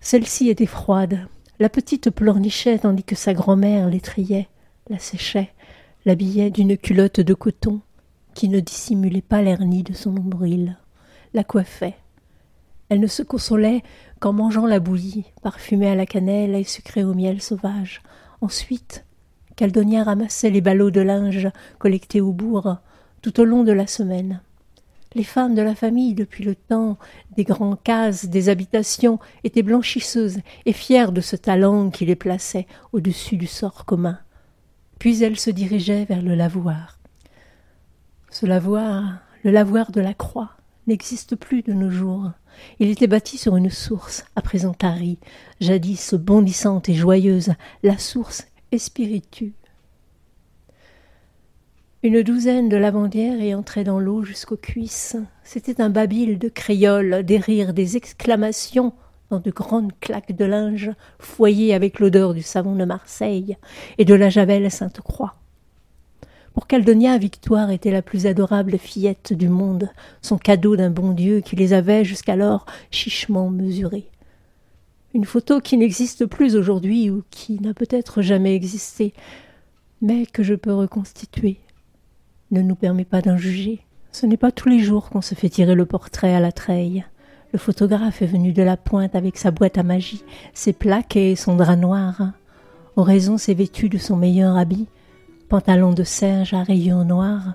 Celle-ci 0.00 0.48
était 0.48 0.66
froide. 0.66 1.26
La 1.58 1.68
petite 1.68 2.10
pleurnichait 2.10 2.78
tandis 2.78 3.02
que 3.02 3.16
sa 3.16 3.34
grand-mère 3.34 3.88
l'étrillait, 3.88 4.48
la 4.88 4.98
séchait, 4.98 5.52
l'habillait 6.04 6.50
d'une 6.50 6.78
culotte 6.78 7.20
de 7.20 7.34
coton 7.34 7.80
qui 8.38 8.48
ne 8.48 8.60
dissimulait 8.60 9.20
pas 9.20 9.42
l'hernie 9.42 9.82
de 9.82 9.94
son 9.94 10.12
nombril, 10.12 10.76
la 11.34 11.42
coiffait. 11.42 11.96
Elle 12.88 13.00
ne 13.00 13.08
se 13.08 13.24
consolait 13.24 13.82
qu'en 14.20 14.32
mangeant 14.32 14.64
la 14.64 14.78
bouillie, 14.78 15.24
parfumée 15.42 15.88
à 15.88 15.96
la 15.96 16.06
cannelle 16.06 16.54
et 16.54 16.62
sucrée 16.62 17.02
au 17.02 17.14
miel 17.14 17.42
sauvage. 17.42 18.00
Ensuite, 18.40 19.04
Caldonia 19.56 20.04
ramassait 20.04 20.50
les 20.50 20.60
ballots 20.60 20.92
de 20.92 21.00
linge 21.00 21.48
collectés 21.80 22.20
au 22.20 22.30
bourg 22.30 22.76
tout 23.22 23.40
au 23.40 23.44
long 23.44 23.64
de 23.64 23.72
la 23.72 23.88
semaine. 23.88 24.40
Les 25.16 25.24
femmes 25.24 25.56
de 25.56 25.62
la 25.62 25.74
famille, 25.74 26.14
depuis 26.14 26.44
le 26.44 26.54
temps 26.54 26.96
des 27.34 27.42
grands 27.42 27.74
cases, 27.74 28.26
des 28.26 28.50
habitations, 28.50 29.18
étaient 29.42 29.64
blanchisseuses 29.64 30.38
et 30.64 30.72
fières 30.72 31.10
de 31.10 31.22
ce 31.22 31.34
talent 31.34 31.90
qui 31.90 32.06
les 32.06 32.14
plaçait 32.14 32.68
au-dessus 32.92 33.36
du 33.36 33.48
sort 33.48 33.84
commun. 33.84 34.20
Puis 35.00 35.24
elles 35.24 35.40
se 35.40 35.50
dirigeaient 35.50 36.04
vers 36.04 36.22
le 36.22 36.36
lavoir. 36.36 36.97
Ce 38.30 38.44
lavoir, 38.44 39.20
le 39.42 39.50
lavoir 39.50 39.90
de 39.90 40.00
la 40.00 40.12
croix, 40.12 40.50
n'existe 40.86 41.34
plus 41.34 41.62
de 41.62 41.72
nos 41.72 41.90
jours. 41.90 42.30
Il 42.78 42.90
était 42.90 43.06
bâti 43.06 43.38
sur 43.38 43.56
une 43.56 43.70
source, 43.70 44.24
à 44.36 44.42
présent 44.42 44.74
tarie, 44.74 45.18
jadis 45.60 46.14
bondissante 46.14 46.88
et 46.88 46.94
joyeuse, 46.94 47.54
la 47.82 47.96
source 47.96 48.46
espiritu. 48.70 49.54
Une 52.02 52.22
douzaine 52.22 52.68
de 52.68 52.76
lavandières 52.76 53.40
y 53.40 53.54
entraient 53.54 53.82
dans 53.82 53.98
l'eau 53.98 54.22
jusqu'aux 54.22 54.56
cuisses. 54.56 55.16
C'était 55.42 55.80
un 55.80 55.90
babil 55.90 56.38
de 56.38 56.48
créoles, 56.48 57.24
des 57.24 57.38
rires, 57.38 57.72
des 57.72 57.96
exclamations 57.96 58.92
dans 59.30 59.40
de 59.40 59.50
grandes 59.50 59.92
claques 60.00 60.36
de 60.36 60.44
linge 60.44 60.90
foyées 61.18 61.74
avec 61.74 61.98
l'odeur 61.98 62.34
du 62.34 62.42
savon 62.42 62.76
de 62.76 62.84
Marseille 62.84 63.56
et 63.98 64.04
de 64.04 64.14
la 64.14 64.30
javel 64.30 64.70
Sainte-Croix. 64.70 65.34
Pour 66.58 66.66
Caldonia, 66.66 67.18
Victoire 67.18 67.70
était 67.70 67.92
la 67.92 68.02
plus 68.02 68.26
adorable 68.26 68.78
fillette 68.78 69.32
du 69.32 69.48
monde, 69.48 69.90
son 70.22 70.38
cadeau 70.38 70.74
d'un 70.74 70.90
bon 70.90 71.12
Dieu 71.12 71.38
qui 71.38 71.54
les 71.54 71.72
avait 71.72 72.04
jusqu'alors 72.04 72.66
chichement 72.90 73.48
mesurés. 73.48 74.10
Une 75.14 75.24
photo 75.24 75.60
qui 75.60 75.76
n'existe 75.76 76.26
plus 76.26 76.56
aujourd'hui 76.56 77.10
ou 77.10 77.22
qui 77.30 77.60
n'a 77.60 77.74
peut-être 77.74 78.22
jamais 78.22 78.56
existé, 78.56 79.14
mais 80.02 80.26
que 80.26 80.42
je 80.42 80.54
peux 80.54 80.74
reconstituer, 80.74 81.58
ne 82.50 82.60
nous 82.60 82.74
permet 82.74 83.04
pas 83.04 83.22
d'en 83.22 83.36
juger. 83.36 83.78
Ce 84.10 84.26
n'est 84.26 84.36
pas 84.36 84.50
tous 84.50 84.68
les 84.68 84.80
jours 84.80 85.10
qu'on 85.10 85.22
se 85.22 85.36
fait 85.36 85.50
tirer 85.50 85.76
le 85.76 85.86
portrait 85.86 86.34
à 86.34 86.40
la 86.40 86.50
treille. 86.50 87.04
Le 87.52 87.60
photographe 87.60 88.20
est 88.20 88.26
venu 88.26 88.52
de 88.52 88.64
la 88.64 88.76
pointe 88.76 89.14
avec 89.14 89.38
sa 89.38 89.52
boîte 89.52 89.78
à 89.78 89.84
magie, 89.84 90.24
ses 90.54 90.72
plaques 90.72 91.14
et 91.14 91.36
son 91.36 91.54
drap 91.54 91.76
noir. 91.76 92.32
Oraison 92.96 93.38
s'est 93.38 93.54
vêtu 93.54 93.88
de 93.88 93.98
son 93.98 94.16
meilleur 94.16 94.56
habit, 94.56 94.88
pantalon 95.48 95.92
de 95.92 96.04
serge 96.04 96.52
à 96.52 96.62
rayures 96.62 97.04
noirs, 97.04 97.54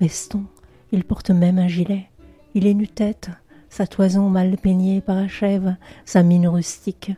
veston, 0.00 0.44
il 0.92 1.04
porte 1.04 1.30
même 1.30 1.58
un 1.58 1.68
gilet. 1.68 2.10
Il 2.54 2.66
est 2.66 2.74
nu-tête, 2.74 3.30
sa 3.68 3.86
toison 3.86 4.28
mal 4.28 4.56
peignée 4.56 5.00
parachève 5.00 5.76
sa 6.04 6.22
mine 6.22 6.46
rustique. 6.46 7.12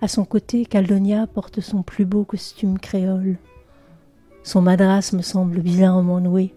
À 0.00 0.08
son 0.08 0.24
côté, 0.24 0.66
Caldonia 0.66 1.26
porte 1.26 1.60
son 1.60 1.82
plus 1.82 2.04
beau 2.04 2.24
costume 2.24 2.78
créole. 2.78 3.38
Son 4.42 4.60
madras 4.60 5.12
me 5.12 5.22
semble 5.22 5.60
bizarrement 5.60 6.20
noué. 6.20 6.54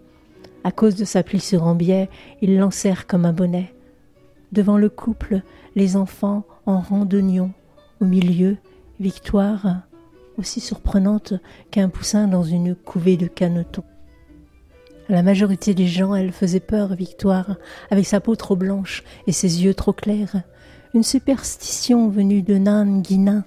À 0.63 0.71
cause 0.71 0.95
de 0.95 1.05
sa 1.05 1.23
plissure 1.23 1.63
en 1.63 1.75
biais, 1.75 2.09
il 2.41 2.57
l'enserre 2.57 3.07
comme 3.07 3.25
un 3.25 3.33
bonnet. 3.33 3.73
Devant 4.51 4.77
le 4.77 4.89
couple, 4.89 5.41
les 5.75 5.95
enfants 5.95 6.43
en 6.65 6.79
rang 6.79 7.05
d'oignons. 7.05 7.51
Au 7.99 8.05
milieu, 8.05 8.57
Victoire, 8.99 9.81
surprenante 10.43 11.33
qu'un 11.69 11.89
poussin 11.89 12.27
dans 12.27 12.43
une 12.43 12.75
couvée 12.75 13.17
de 13.17 13.27
canetons. 13.27 13.83
La 15.09 15.23
majorité 15.23 15.73
des 15.73 15.87
gens, 15.87 16.15
elle 16.15 16.31
faisait 16.31 16.59
peur, 16.59 16.95
Victoire, 16.95 17.57
avec 17.89 18.05
sa 18.05 18.21
peau 18.21 18.35
trop 18.35 18.55
blanche 18.55 19.03
et 19.27 19.31
ses 19.31 19.63
yeux 19.63 19.73
trop 19.73 19.93
clairs. 19.93 20.43
Une 20.93 21.03
superstition 21.03 22.07
venue 22.07 22.41
de 22.41 22.57
Nan 22.57 23.01
Guinin 23.01 23.43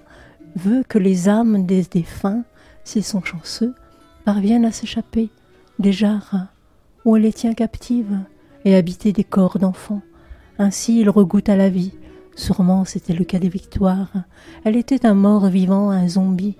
veut 0.55 0.83
que 0.87 0.99
les 0.99 1.27
âmes 1.27 1.65
des 1.65 1.83
défunts, 1.83 2.43
s'ils 2.83 3.03
sont 3.03 3.23
chanceux, 3.23 3.73
parviennent 4.25 4.65
à 4.65 4.71
s'échapper 4.71 5.29
des 5.79 5.91
jarres 5.91 6.47
où 7.03 7.15
elle 7.15 7.23
les 7.23 7.33
tient 7.33 7.53
captives 7.53 8.19
et 8.63 8.75
habiter 8.75 9.11
des 9.13 9.23
corps 9.23 9.59
d'enfants. 9.59 10.01
Ainsi 10.57 10.99
il 10.99 11.09
regoute 11.09 11.49
à 11.49 11.55
la 11.55 11.69
vie. 11.69 11.93
Sûrement 12.35 12.85
c'était 12.85 13.13
le 13.13 13.25
cas 13.25 13.39
des 13.39 13.49
victoires. 13.49 14.11
Elle 14.63 14.75
était 14.75 15.05
un 15.05 15.13
mort 15.13 15.47
vivant, 15.47 15.89
un 15.89 16.07
zombie. 16.07 16.57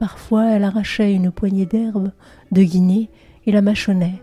Parfois 0.00 0.46
elle 0.46 0.64
arrachait 0.64 1.12
une 1.12 1.30
poignée 1.30 1.66
d'herbe, 1.66 2.10
de 2.50 2.62
Guinée, 2.62 3.10
et 3.46 3.52
la 3.52 3.62
mâchonnait. 3.62 4.22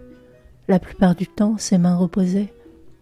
La 0.67 0.79
plupart 0.79 1.15
du 1.15 1.27
temps 1.27 1.57
ses 1.57 1.77
mains 1.77 1.95
reposaient, 1.95 2.51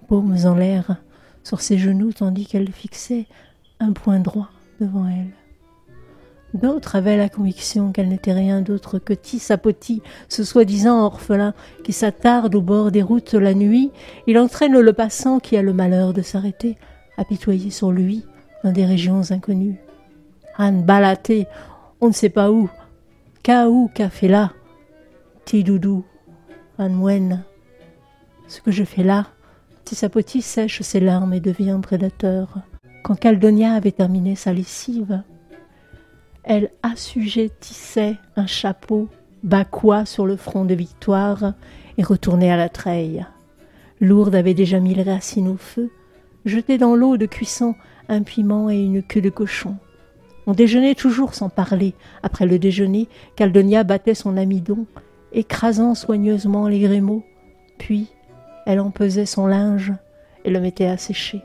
paumes 0.08 0.38
en 0.44 0.56
l'air, 0.56 0.98
sur 1.44 1.62
ses 1.62 1.78
genoux 1.78 2.12
tandis 2.12 2.46
qu'elle 2.46 2.72
fixait 2.72 3.28
un 3.80 3.94
point 3.94 4.20
droit 4.20 4.50
devant 4.82 5.08
elle. 5.08 5.32
D'autres 6.54 6.96
avaient 6.96 7.18
la 7.18 7.30
conviction 7.30 7.92
qu'elle 7.92 8.10
n'était 8.10 8.34
rien 8.34 8.62
d'autre 8.62 9.00
que 9.00 9.14
Tissapoti, 9.14 10.02
ce 10.30 10.44
soi-disant 10.44 11.06
orphelin 11.06 11.54
qui 11.84 11.94
s'attarde 11.94 12.56
au 12.56 12.62
bord 12.62 12.92
des 12.92 13.02
routes 13.02 13.34
la 13.34 13.54
nuit. 13.54 13.92
Il 14.28 14.38
entraîne 14.38 14.78
le 14.78 14.94
passant 14.94 15.40
qui 15.40 15.58
a 15.58 15.62
le 15.62 15.74
malheur 15.74 16.14
de 16.14 16.22
s'arrêter, 16.22 16.78
apitoyé 17.18 17.72
sur 17.72 17.92
lui, 17.92 18.26
dans 18.64 18.72
des 18.72 18.86
régions 18.86 19.32
inconnues. 19.32 19.80
Anne 20.58 20.84
balaté, 20.84 21.48
on 22.02 22.08
ne 22.08 22.14
sait 22.14 22.30
pas 22.30 22.52
où. 22.52 22.70
Kaou 23.44 23.90
qu'a 23.94 24.10
fait 24.10 24.28
là 24.28 24.54
Tidoudou, 25.46 26.04
Anwen. 26.78 27.44
Ce 28.48 28.62
que 28.62 28.72
je 28.72 28.84
fais 28.84 29.04
là, 29.04 29.28
Tissapoti 29.84 30.42
sèche 30.42 30.82
ses 30.82 31.00
larmes 31.00 31.34
et 31.34 31.40
devient 31.40 31.80
prédateur. 31.82 32.60
Quand 33.04 33.16
Caldonia 33.16 33.74
avait 33.74 33.92
terminé 33.92 34.36
sa 34.36 34.52
lessive, 34.52 35.22
elle 36.44 36.72
assujettissait 36.82 38.18
un 38.36 38.48
chapeau 38.48 39.08
bacois 39.44 40.06
sur 40.06 40.26
le 40.26 40.38
front 40.38 40.66
de 40.66 40.74
Victoire 40.74 41.54
et 41.98 42.04
retournait 42.04 42.52
à 42.52 42.58
la 42.58 42.70
treille. 42.70 43.26
Lourde 44.02 44.36
avait 44.36 44.54
déjà 44.54 44.80
mis 44.80 44.96
les 44.96 45.04
racines 45.04 45.48
au 45.48 45.58
feu, 45.58 45.92
jeté 46.46 46.78
dans 46.78 46.96
l'eau 46.96 47.18
de 47.18 47.26
cuisson 47.26 47.76
un 48.10 48.24
piment 48.24 48.70
et 48.70 48.80
une 48.80 49.04
queue 49.04 49.22
de 49.22 49.30
cochon. 49.30 49.78
On 50.48 50.54
déjeunait 50.54 50.96
toujours 50.96 51.34
sans 51.34 51.50
parler. 51.50 51.94
Après 52.22 52.46
le 52.46 52.60
déjeuner, 52.60 53.08
Caldonia 53.36 53.84
battait 53.84 54.14
son 54.14 54.38
amidon, 54.38 54.86
écrasant 55.34 55.96
soigneusement 55.96 56.68
les 56.68 56.80
grémeaux. 56.80 57.24
Puis, 57.78 58.08
elle 58.66 58.80
empesait 58.80 59.26
son 59.26 59.48
linge 59.48 59.94
et 60.44 60.52
le 60.52 60.60
mettait 60.60 60.86
à 60.86 60.98
sécher. 60.98 61.42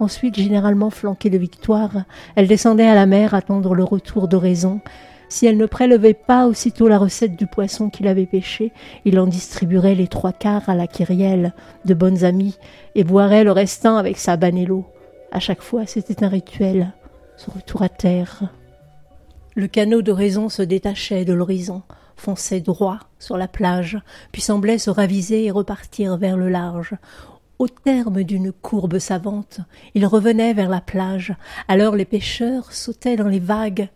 Ensuite, 0.00 0.36
généralement 0.36 0.90
flanquée 0.90 1.30
de 1.30 1.38
victoire, 1.38 2.04
elle 2.34 2.48
descendait 2.48 2.88
à 2.88 2.94
la 2.94 3.06
mer 3.06 3.34
attendre 3.34 3.74
le 3.74 3.84
retour 3.84 4.26
d'oraison. 4.26 4.80
Si 5.28 5.46
elle 5.46 5.56
ne 5.56 5.66
prélevait 5.66 6.12
pas 6.12 6.46
aussitôt 6.46 6.88
la 6.88 6.98
recette 6.98 7.36
du 7.36 7.46
poisson 7.46 7.88
qu'il 7.88 8.08
avait 8.08 8.26
pêché, 8.26 8.72
il 9.04 9.18
en 9.18 9.26
distribuerait 9.26 9.94
les 9.94 10.08
trois 10.08 10.32
quarts 10.32 10.68
à 10.68 10.74
la 10.74 10.88
kyrielle, 10.88 11.54
de 11.84 11.94
bonnes 11.94 12.24
amies, 12.24 12.58
et 12.96 13.04
boirait 13.04 13.44
le 13.44 13.52
restant 13.52 13.96
avec 13.96 14.18
sa 14.18 14.36
banello. 14.36 14.84
À 15.30 15.38
chaque 15.38 15.62
fois, 15.62 15.86
c'était 15.86 16.24
un 16.24 16.28
rituel, 16.28 16.92
ce 17.36 17.50
retour 17.50 17.82
à 17.82 17.88
terre. 17.88 18.52
Le 19.54 19.66
canot 19.66 20.02
d'oraison 20.02 20.48
se 20.48 20.62
détachait 20.62 21.24
de 21.24 21.32
l'horizon, 21.32 21.82
fonçait 22.16 22.60
droit 22.60 23.00
sur 23.18 23.36
la 23.36 23.48
plage, 23.48 23.98
puis 24.32 24.40
semblait 24.40 24.78
se 24.78 24.90
raviser 24.90 25.44
et 25.44 25.50
repartir 25.50 26.16
vers 26.16 26.36
le 26.36 26.48
large. 26.48 26.94
Au 27.58 27.68
terme 27.68 28.22
d'une 28.24 28.50
courbe 28.52 28.98
savante, 28.98 29.60
il 29.94 30.06
revenait 30.06 30.54
vers 30.54 30.68
la 30.68 30.80
plage. 30.80 31.34
Alors 31.68 31.94
les 31.96 32.04
pêcheurs 32.04 32.72
sautaient 32.72 33.16
dans 33.16 33.28
les 33.28 33.40
vagues 33.40 33.88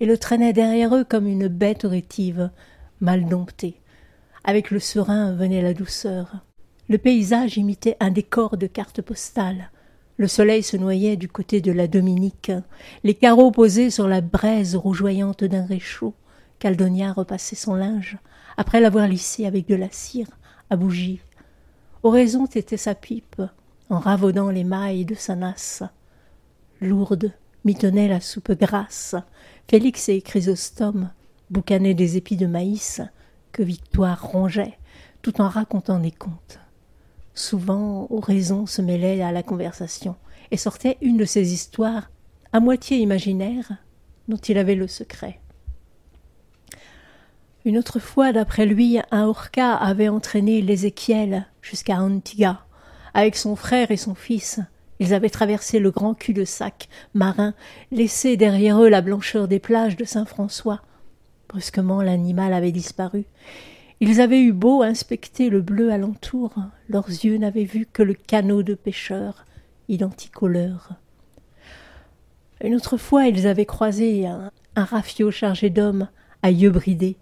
et 0.00 0.06
le 0.06 0.18
traînaient 0.18 0.52
derrière 0.52 0.96
eux 0.96 1.04
comme 1.04 1.26
une 1.26 1.46
bête 1.46 1.84
rétive, 1.84 2.50
mal 3.00 3.26
domptée. 3.26 3.76
Avec 4.44 4.70
le 4.70 4.80
serein 4.80 5.32
venait 5.34 5.62
la 5.62 5.74
douceur. 5.74 6.38
Le 6.88 6.98
paysage 6.98 7.58
imitait 7.58 7.96
un 8.00 8.10
décor 8.10 8.56
de 8.56 8.66
carte 8.66 9.02
postale. 9.02 9.70
Le 10.18 10.28
soleil 10.28 10.62
se 10.62 10.76
noyait 10.76 11.16
du 11.16 11.28
côté 11.28 11.60
de 11.60 11.72
la 11.72 11.88
Dominique, 11.88 12.52
les 13.02 13.14
carreaux 13.14 13.50
posés 13.50 13.90
sur 13.90 14.08
la 14.08 14.20
braise 14.20 14.76
rougeoyante 14.76 15.44
d'un 15.44 15.64
réchaud. 15.64 16.14
Caldonia 16.58 17.12
repassait 17.12 17.56
son 17.56 17.74
linge, 17.74 18.18
après 18.56 18.80
l'avoir 18.80 19.08
lissé 19.08 19.46
avec 19.46 19.66
de 19.66 19.74
la 19.74 19.90
cire 19.90 20.28
à 20.70 20.76
bougie 20.76 21.20
Oraison 22.02 22.46
était 22.46 22.76
sa 22.76 22.94
pipe, 22.94 23.40
en 23.88 23.98
ravaudant 23.98 24.50
les 24.50 24.64
mailles 24.64 25.04
de 25.04 25.14
sa 25.14 25.36
nasse. 25.36 25.82
Lourde 26.80 27.32
mitonnait 27.64 28.08
la 28.08 28.20
soupe 28.20 28.52
grasse. 28.52 29.14
Félix 29.68 30.08
et 30.08 30.20
Chrysostome 30.20 31.10
boucanaient 31.50 31.94
des 31.94 32.16
épis 32.16 32.36
de 32.36 32.46
maïs 32.46 33.00
que 33.52 33.62
Victoire 33.62 34.22
rongeait, 34.22 34.78
tout 35.22 35.40
en 35.40 35.48
racontant 35.48 36.00
des 36.00 36.10
contes. 36.10 36.58
Souvent, 37.34 38.06
Oraison 38.10 38.66
se 38.66 38.82
mêlait 38.82 39.22
à 39.22 39.32
la 39.32 39.42
conversation 39.42 40.16
et 40.50 40.56
sortait 40.56 40.98
une 41.00 41.16
de 41.16 41.24
ces 41.24 41.52
histoires 41.52 42.10
à 42.52 42.60
moitié 42.60 42.98
imaginaires 42.98 43.72
dont 44.28 44.36
il 44.36 44.58
avait 44.58 44.74
le 44.74 44.86
secret. 44.86 45.40
Une 47.64 47.78
autre 47.78 48.00
fois, 48.00 48.32
d'après 48.32 48.66
lui, 48.66 48.98
un 49.10 49.24
Orca 49.24 49.74
avait 49.74 50.08
entraîné 50.08 50.60
l'Ézéchiel 50.62 51.46
jusqu'à 51.62 52.00
Antigua. 52.00 52.66
Avec 53.14 53.36
son 53.36 53.56
frère 53.56 53.90
et 53.90 53.96
son 53.96 54.14
fils, 54.14 54.60
ils 54.98 55.14
avaient 55.14 55.30
traversé 55.30 55.78
le 55.78 55.90
grand 55.90 56.14
cul-de-sac 56.14 56.88
marin, 57.14 57.54
laissé 57.90 58.36
derrière 58.36 58.82
eux 58.82 58.88
la 58.88 59.00
blancheur 59.00 59.48
des 59.48 59.60
plages 59.60 59.96
de 59.96 60.04
Saint-François. 60.04 60.80
Brusquement, 61.48 62.02
l'animal 62.02 62.52
avait 62.52 62.72
disparu. 62.72 63.26
Ils 64.04 64.20
avaient 64.20 64.42
eu 64.42 64.52
beau 64.52 64.82
inspecter 64.82 65.48
le 65.48 65.60
bleu 65.60 65.92
alentour, 65.92 66.52
leurs 66.88 67.06
yeux 67.06 67.36
n'avaient 67.36 67.62
vu 67.62 67.86
que 67.86 68.02
le 68.02 68.14
canot 68.14 68.64
de 68.64 68.74
pêcheurs, 68.74 69.46
leur. 70.48 70.94
Une 72.64 72.74
autre 72.74 72.96
fois, 72.96 73.28
ils 73.28 73.46
avaient 73.46 73.64
croisé 73.64 74.26
un, 74.26 74.50
un 74.74 74.84
rafio 74.84 75.30
chargé 75.30 75.70
d'hommes, 75.70 76.08
à 76.42 76.50
yeux 76.50 76.70
bridés, 76.70 77.16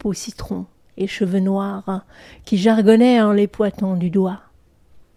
peau 0.00 0.12
citron 0.12 0.66
et 0.96 1.06
cheveux 1.06 1.38
noirs, 1.38 2.04
qui 2.44 2.58
jargonnaient 2.58 3.20
en 3.20 3.30
les 3.30 3.46
pointant 3.46 3.94
du 3.94 4.10
doigt. 4.10 4.40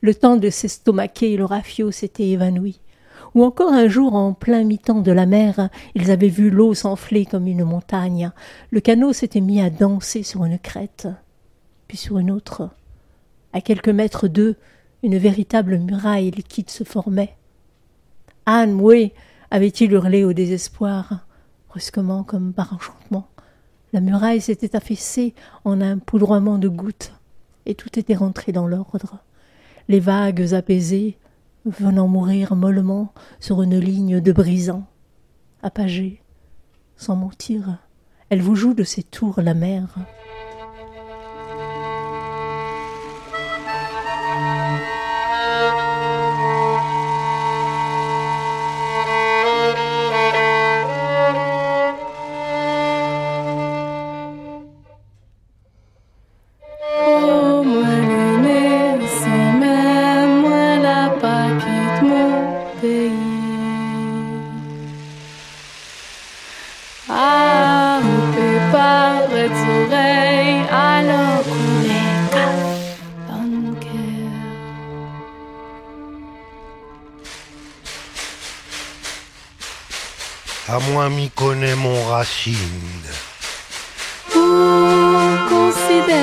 Le 0.01 0.13
temps 0.13 0.37
de 0.37 0.51
s'estomaquer, 0.51 1.35
le 1.35 1.45
rafio 1.45 1.89
s'était 1.89 2.29
évanoui. 2.29 2.79
Ou 3.33 3.43
encore 3.45 3.71
un 3.71 3.87
jour, 3.87 4.13
en 4.13 4.33
plein 4.33 4.63
mi-temps 4.63 5.01
de 5.01 5.11
la 5.11 5.25
mer, 5.25 5.69
ils 5.95 6.11
avaient 6.11 6.27
vu 6.27 6.49
l'eau 6.49 6.73
s'enfler 6.73 7.25
comme 7.25 7.47
une 7.47 7.63
montagne. 7.63 8.31
Le 8.71 8.81
canot 8.81 9.13
s'était 9.13 9.39
mis 9.39 9.61
à 9.61 9.69
danser 9.69 10.23
sur 10.23 10.43
une 10.43 10.59
crête, 10.59 11.07
puis 11.87 11.97
sur 11.97 12.17
une 12.17 12.31
autre. 12.31 12.69
À 13.53 13.61
quelques 13.61 13.89
mètres 13.89 14.27
d'eux, 14.27 14.57
une 15.03 15.17
véritable 15.17 15.77
muraille 15.77 16.31
liquide 16.31 16.69
se 16.69 16.83
formait. 16.83 17.35
Anne, 18.45 18.79
oui, 18.81 19.13
avait-il 19.49 19.93
hurlé 19.93 20.25
au 20.25 20.33
désespoir, 20.33 21.25
brusquement 21.69 22.23
comme 22.23 22.53
par 22.53 22.73
enchantement. 22.73 23.27
La 23.93 24.01
muraille 24.01 24.41
s'était 24.41 24.75
affaissée 24.75 25.33
en 25.63 25.79
un 25.79 25.97
poudroiement 25.97 26.57
de 26.57 26.67
gouttes, 26.67 27.13
et 27.65 27.75
tout 27.75 27.97
était 27.97 28.15
rentré 28.15 28.51
dans 28.51 28.67
l'ordre. 28.67 29.19
Les 29.87 29.99
vagues 29.99 30.53
apaisées 30.53 31.17
venant 31.65 32.07
mourir 32.07 32.55
mollement 32.55 33.13
sur 33.39 33.61
une 33.61 33.77
ligne 33.77 34.19
de 34.19 34.31
brisants. 34.31 34.87
Apagée, 35.61 36.21
sans 36.95 37.15
mentir, 37.15 37.77
elle 38.29 38.41
vous 38.41 38.55
joue 38.55 38.73
de 38.73 38.83
ses 38.83 39.03
tours 39.03 39.41
la 39.41 39.53
mer. 39.53 39.95
On 84.35 84.37
considère 85.47 86.15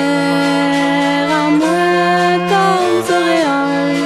à 1.31 1.49
moi 1.49 2.39
dans 2.51 2.83
oreilles, 3.15 4.03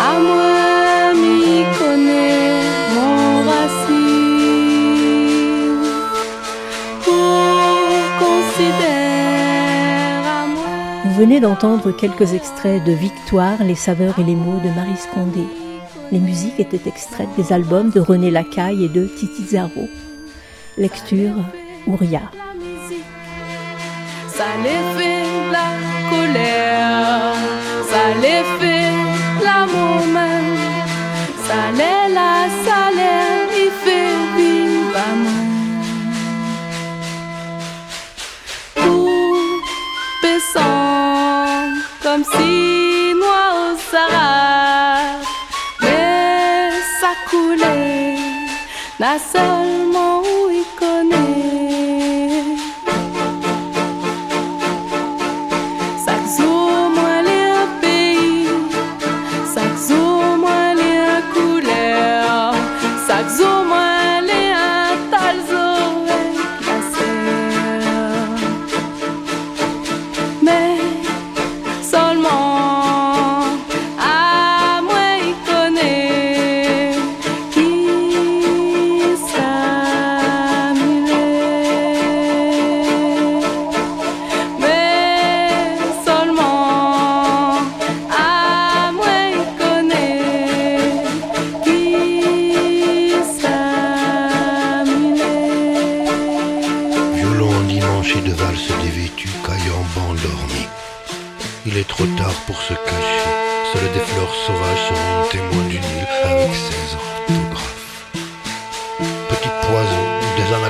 à 0.00 0.18
moi 0.18 1.12
m'y 1.12 1.64
connaît 1.78 2.62
mon 2.94 3.42
racine. 3.42 4.72
On 7.06 7.10
considère 8.18 9.04
à 10.24 10.46
moi. 10.46 10.72
Vous 11.04 11.14
venez 11.20 11.40
d'entendre 11.40 11.92
quelques 11.92 12.32
extraits 12.32 12.82
de 12.82 12.92
Victoire, 12.92 13.62
les 13.62 13.74
saveurs 13.74 14.18
et 14.18 14.24
les 14.24 14.36
mots 14.36 14.60
de 14.64 14.70
Marie 14.70 14.96
Scondé. 14.96 15.44
Les 16.12 16.20
musiques 16.20 16.60
étaient 16.60 16.88
extraites 16.88 17.28
des 17.36 17.52
albums 17.52 17.90
de 17.90 18.00
René 18.00 18.30
Lacaille 18.30 18.84
et 18.86 18.88
de 18.88 19.04
Titi 19.04 19.44
Zaro. 19.44 19.86
Lecture 20.76 21.36
Ouria. 21.86 22.22
Ça 24.26 24.44
les 24.64 24.98
fait 24.98 25.50
la 25.52 25.68
colère, 26.10 27.34
ça 27.88 28.04
les 28.20 28.42
fait 28.58 28.90
l'amour 29.44 30.04
même, 30.06 30.58
ça 31.46 31.70
les 31.78 32.12
la 32.12 32.48
salaire, 32.64 33.48
il 33.56 33.70
fait 33.84 34.16
vivre 34.36 34.98
Pour 38.74 39.46
baissant 40.20 41.68
comme 42.02 42.24
si 42.24 43.14
noir 43.14 43.54
au 43.60 43.76
Sahara, 43.92 45.20
mais 45.82 46.70
ça 47.00 47.12
coulait, 47.30 48.16
n'a 48.98 49.18
seulement 49.20 49.73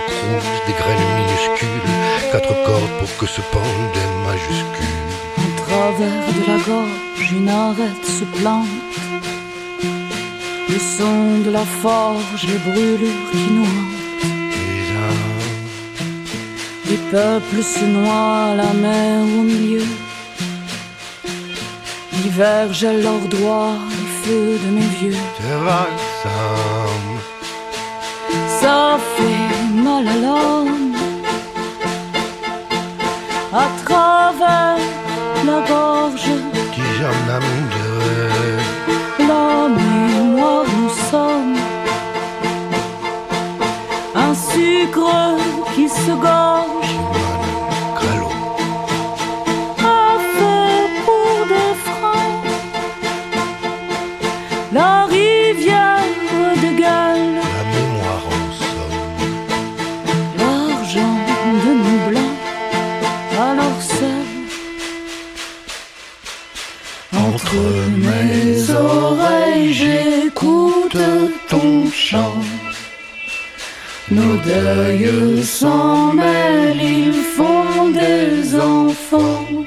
des 0.07 0.15
anacrouses, 0.15 0.61
des 0.67 0.73
graines 0.73 1.09
minuscules, 1.19 1.91
quatre 2.33 2.55
cordes 2.65 2.95
pour 2.99 3.17
que 3.19 3.27
se 3.27 3.41
pendent 3.53 3.93
des 3.95 4.09
majuscules. 4.27 5.03
En 5.39 5.51
travers 5.63 6.27
de 6.37 6.43
la 6.51 6.59
gorge, 6.65 7.33
une 7.33 7.49
arête 7.49 8.07
se 8.07 8.25
plante. 8.39 8.67
Le 10.69 10.79
son 10.79 11.41
de 11.45 11.51
la 11.51 11.65
forge, 11.83 12.43
les 12.47 12.59
brûlures 12.59 13.31
qui 13.31 13.53
noient. 13.53 13.91
Les 16.91 17.01
peuples 17.11 17.63
se 17.63 17.85
noient, 17.85 18.55
la 18.57 18.73
mer 18.73 19.23
au 19.23 19.43
milieu. 19.43 19.87
L'hiver 22.13 22.73
gèle 22.73 23.03
leurs 23.03 23.29
doigts, 23.29 23.77
les 23.91 24.13
feux 24.23 24.59
de 24.65 24.71
mes 24.77 24.89
vieux. 25.01 25.17
Terrassam, 25.37 27.05
Ça 28.61 28.99
fait 29.17 29.54
mal 29.85 30.09
à 33.53 33.67
travers 33.85 34.79
la 35.49 35.59
gorge, 35.69 36.33
qui 36.73 36.87
j'en 36.99 37.19
amènerai. 37.37 38.25
la 39.31 39.69
mémoire 39.79 40.67
nous 40.79 40.95
sommes. 41.11 41.59
Un 44.27 44.35
sucre 44.35 45.37
qui 45.75 45.87
se 45.89 46.13
gorge. 46.29 46.84
Nos 74.47 74.53
deuils 74.53 75.43
s'en 75.43 76.13
mêlent, 76.13 76.81
ils 76.83 77.13
font 77.13 77.89
des 77.91 78.55
enfants. 78.57 79.65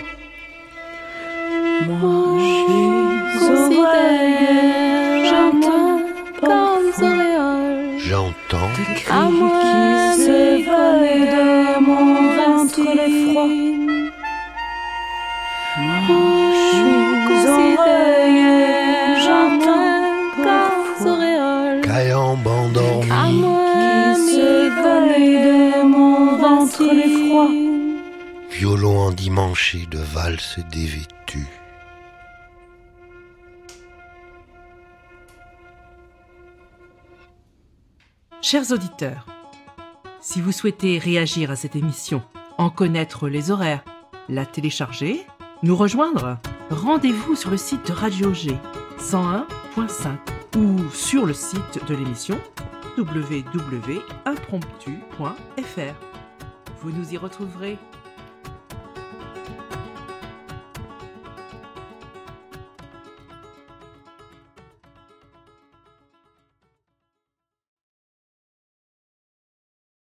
Endimanché 29.38 29.86
de 29.86 30.00
valse 30.00 30.58
dévêtue. 30.72 31.46
Chers 38.42 38.72
auditeurs, 38.72 39.28
si 40.22 40.42
vous 40.42 40.52
souhaitez 40.52 40.98
réagir 40.98 41.52
à 41.52 41.56
cette 41.56 41.76
émission, 41.76 42.24
en 42.58 42.72
connaître 42.72 43.30
les 43.30 43.52
horaires, 43.52 43.86
la 44.28 44.48
télécharger, 44.48 45.28
nous 45.62 45.76
rejoindre, 45.76 46.40
rendez-vous 46.72 47.36
sur 47.36 47.52
le 47.52 47.58
site 47.58 47.90
de 47.90 47.94
Radio 47.94 48.34
G 48.34 48.58
101.5 48.98 50.18
ou 50.58 50.90
sur 50.90 51.28
le 51.28 51.36
site 51.36 51.86
de 51.88 51.94
l'émission 51.94 52.40
www.impromptu.fr. 52.98 55.96
Vous 56.82 56.92
nous 56.92 57.14
y 57.14 57.18
retrouverez 57.18 57.78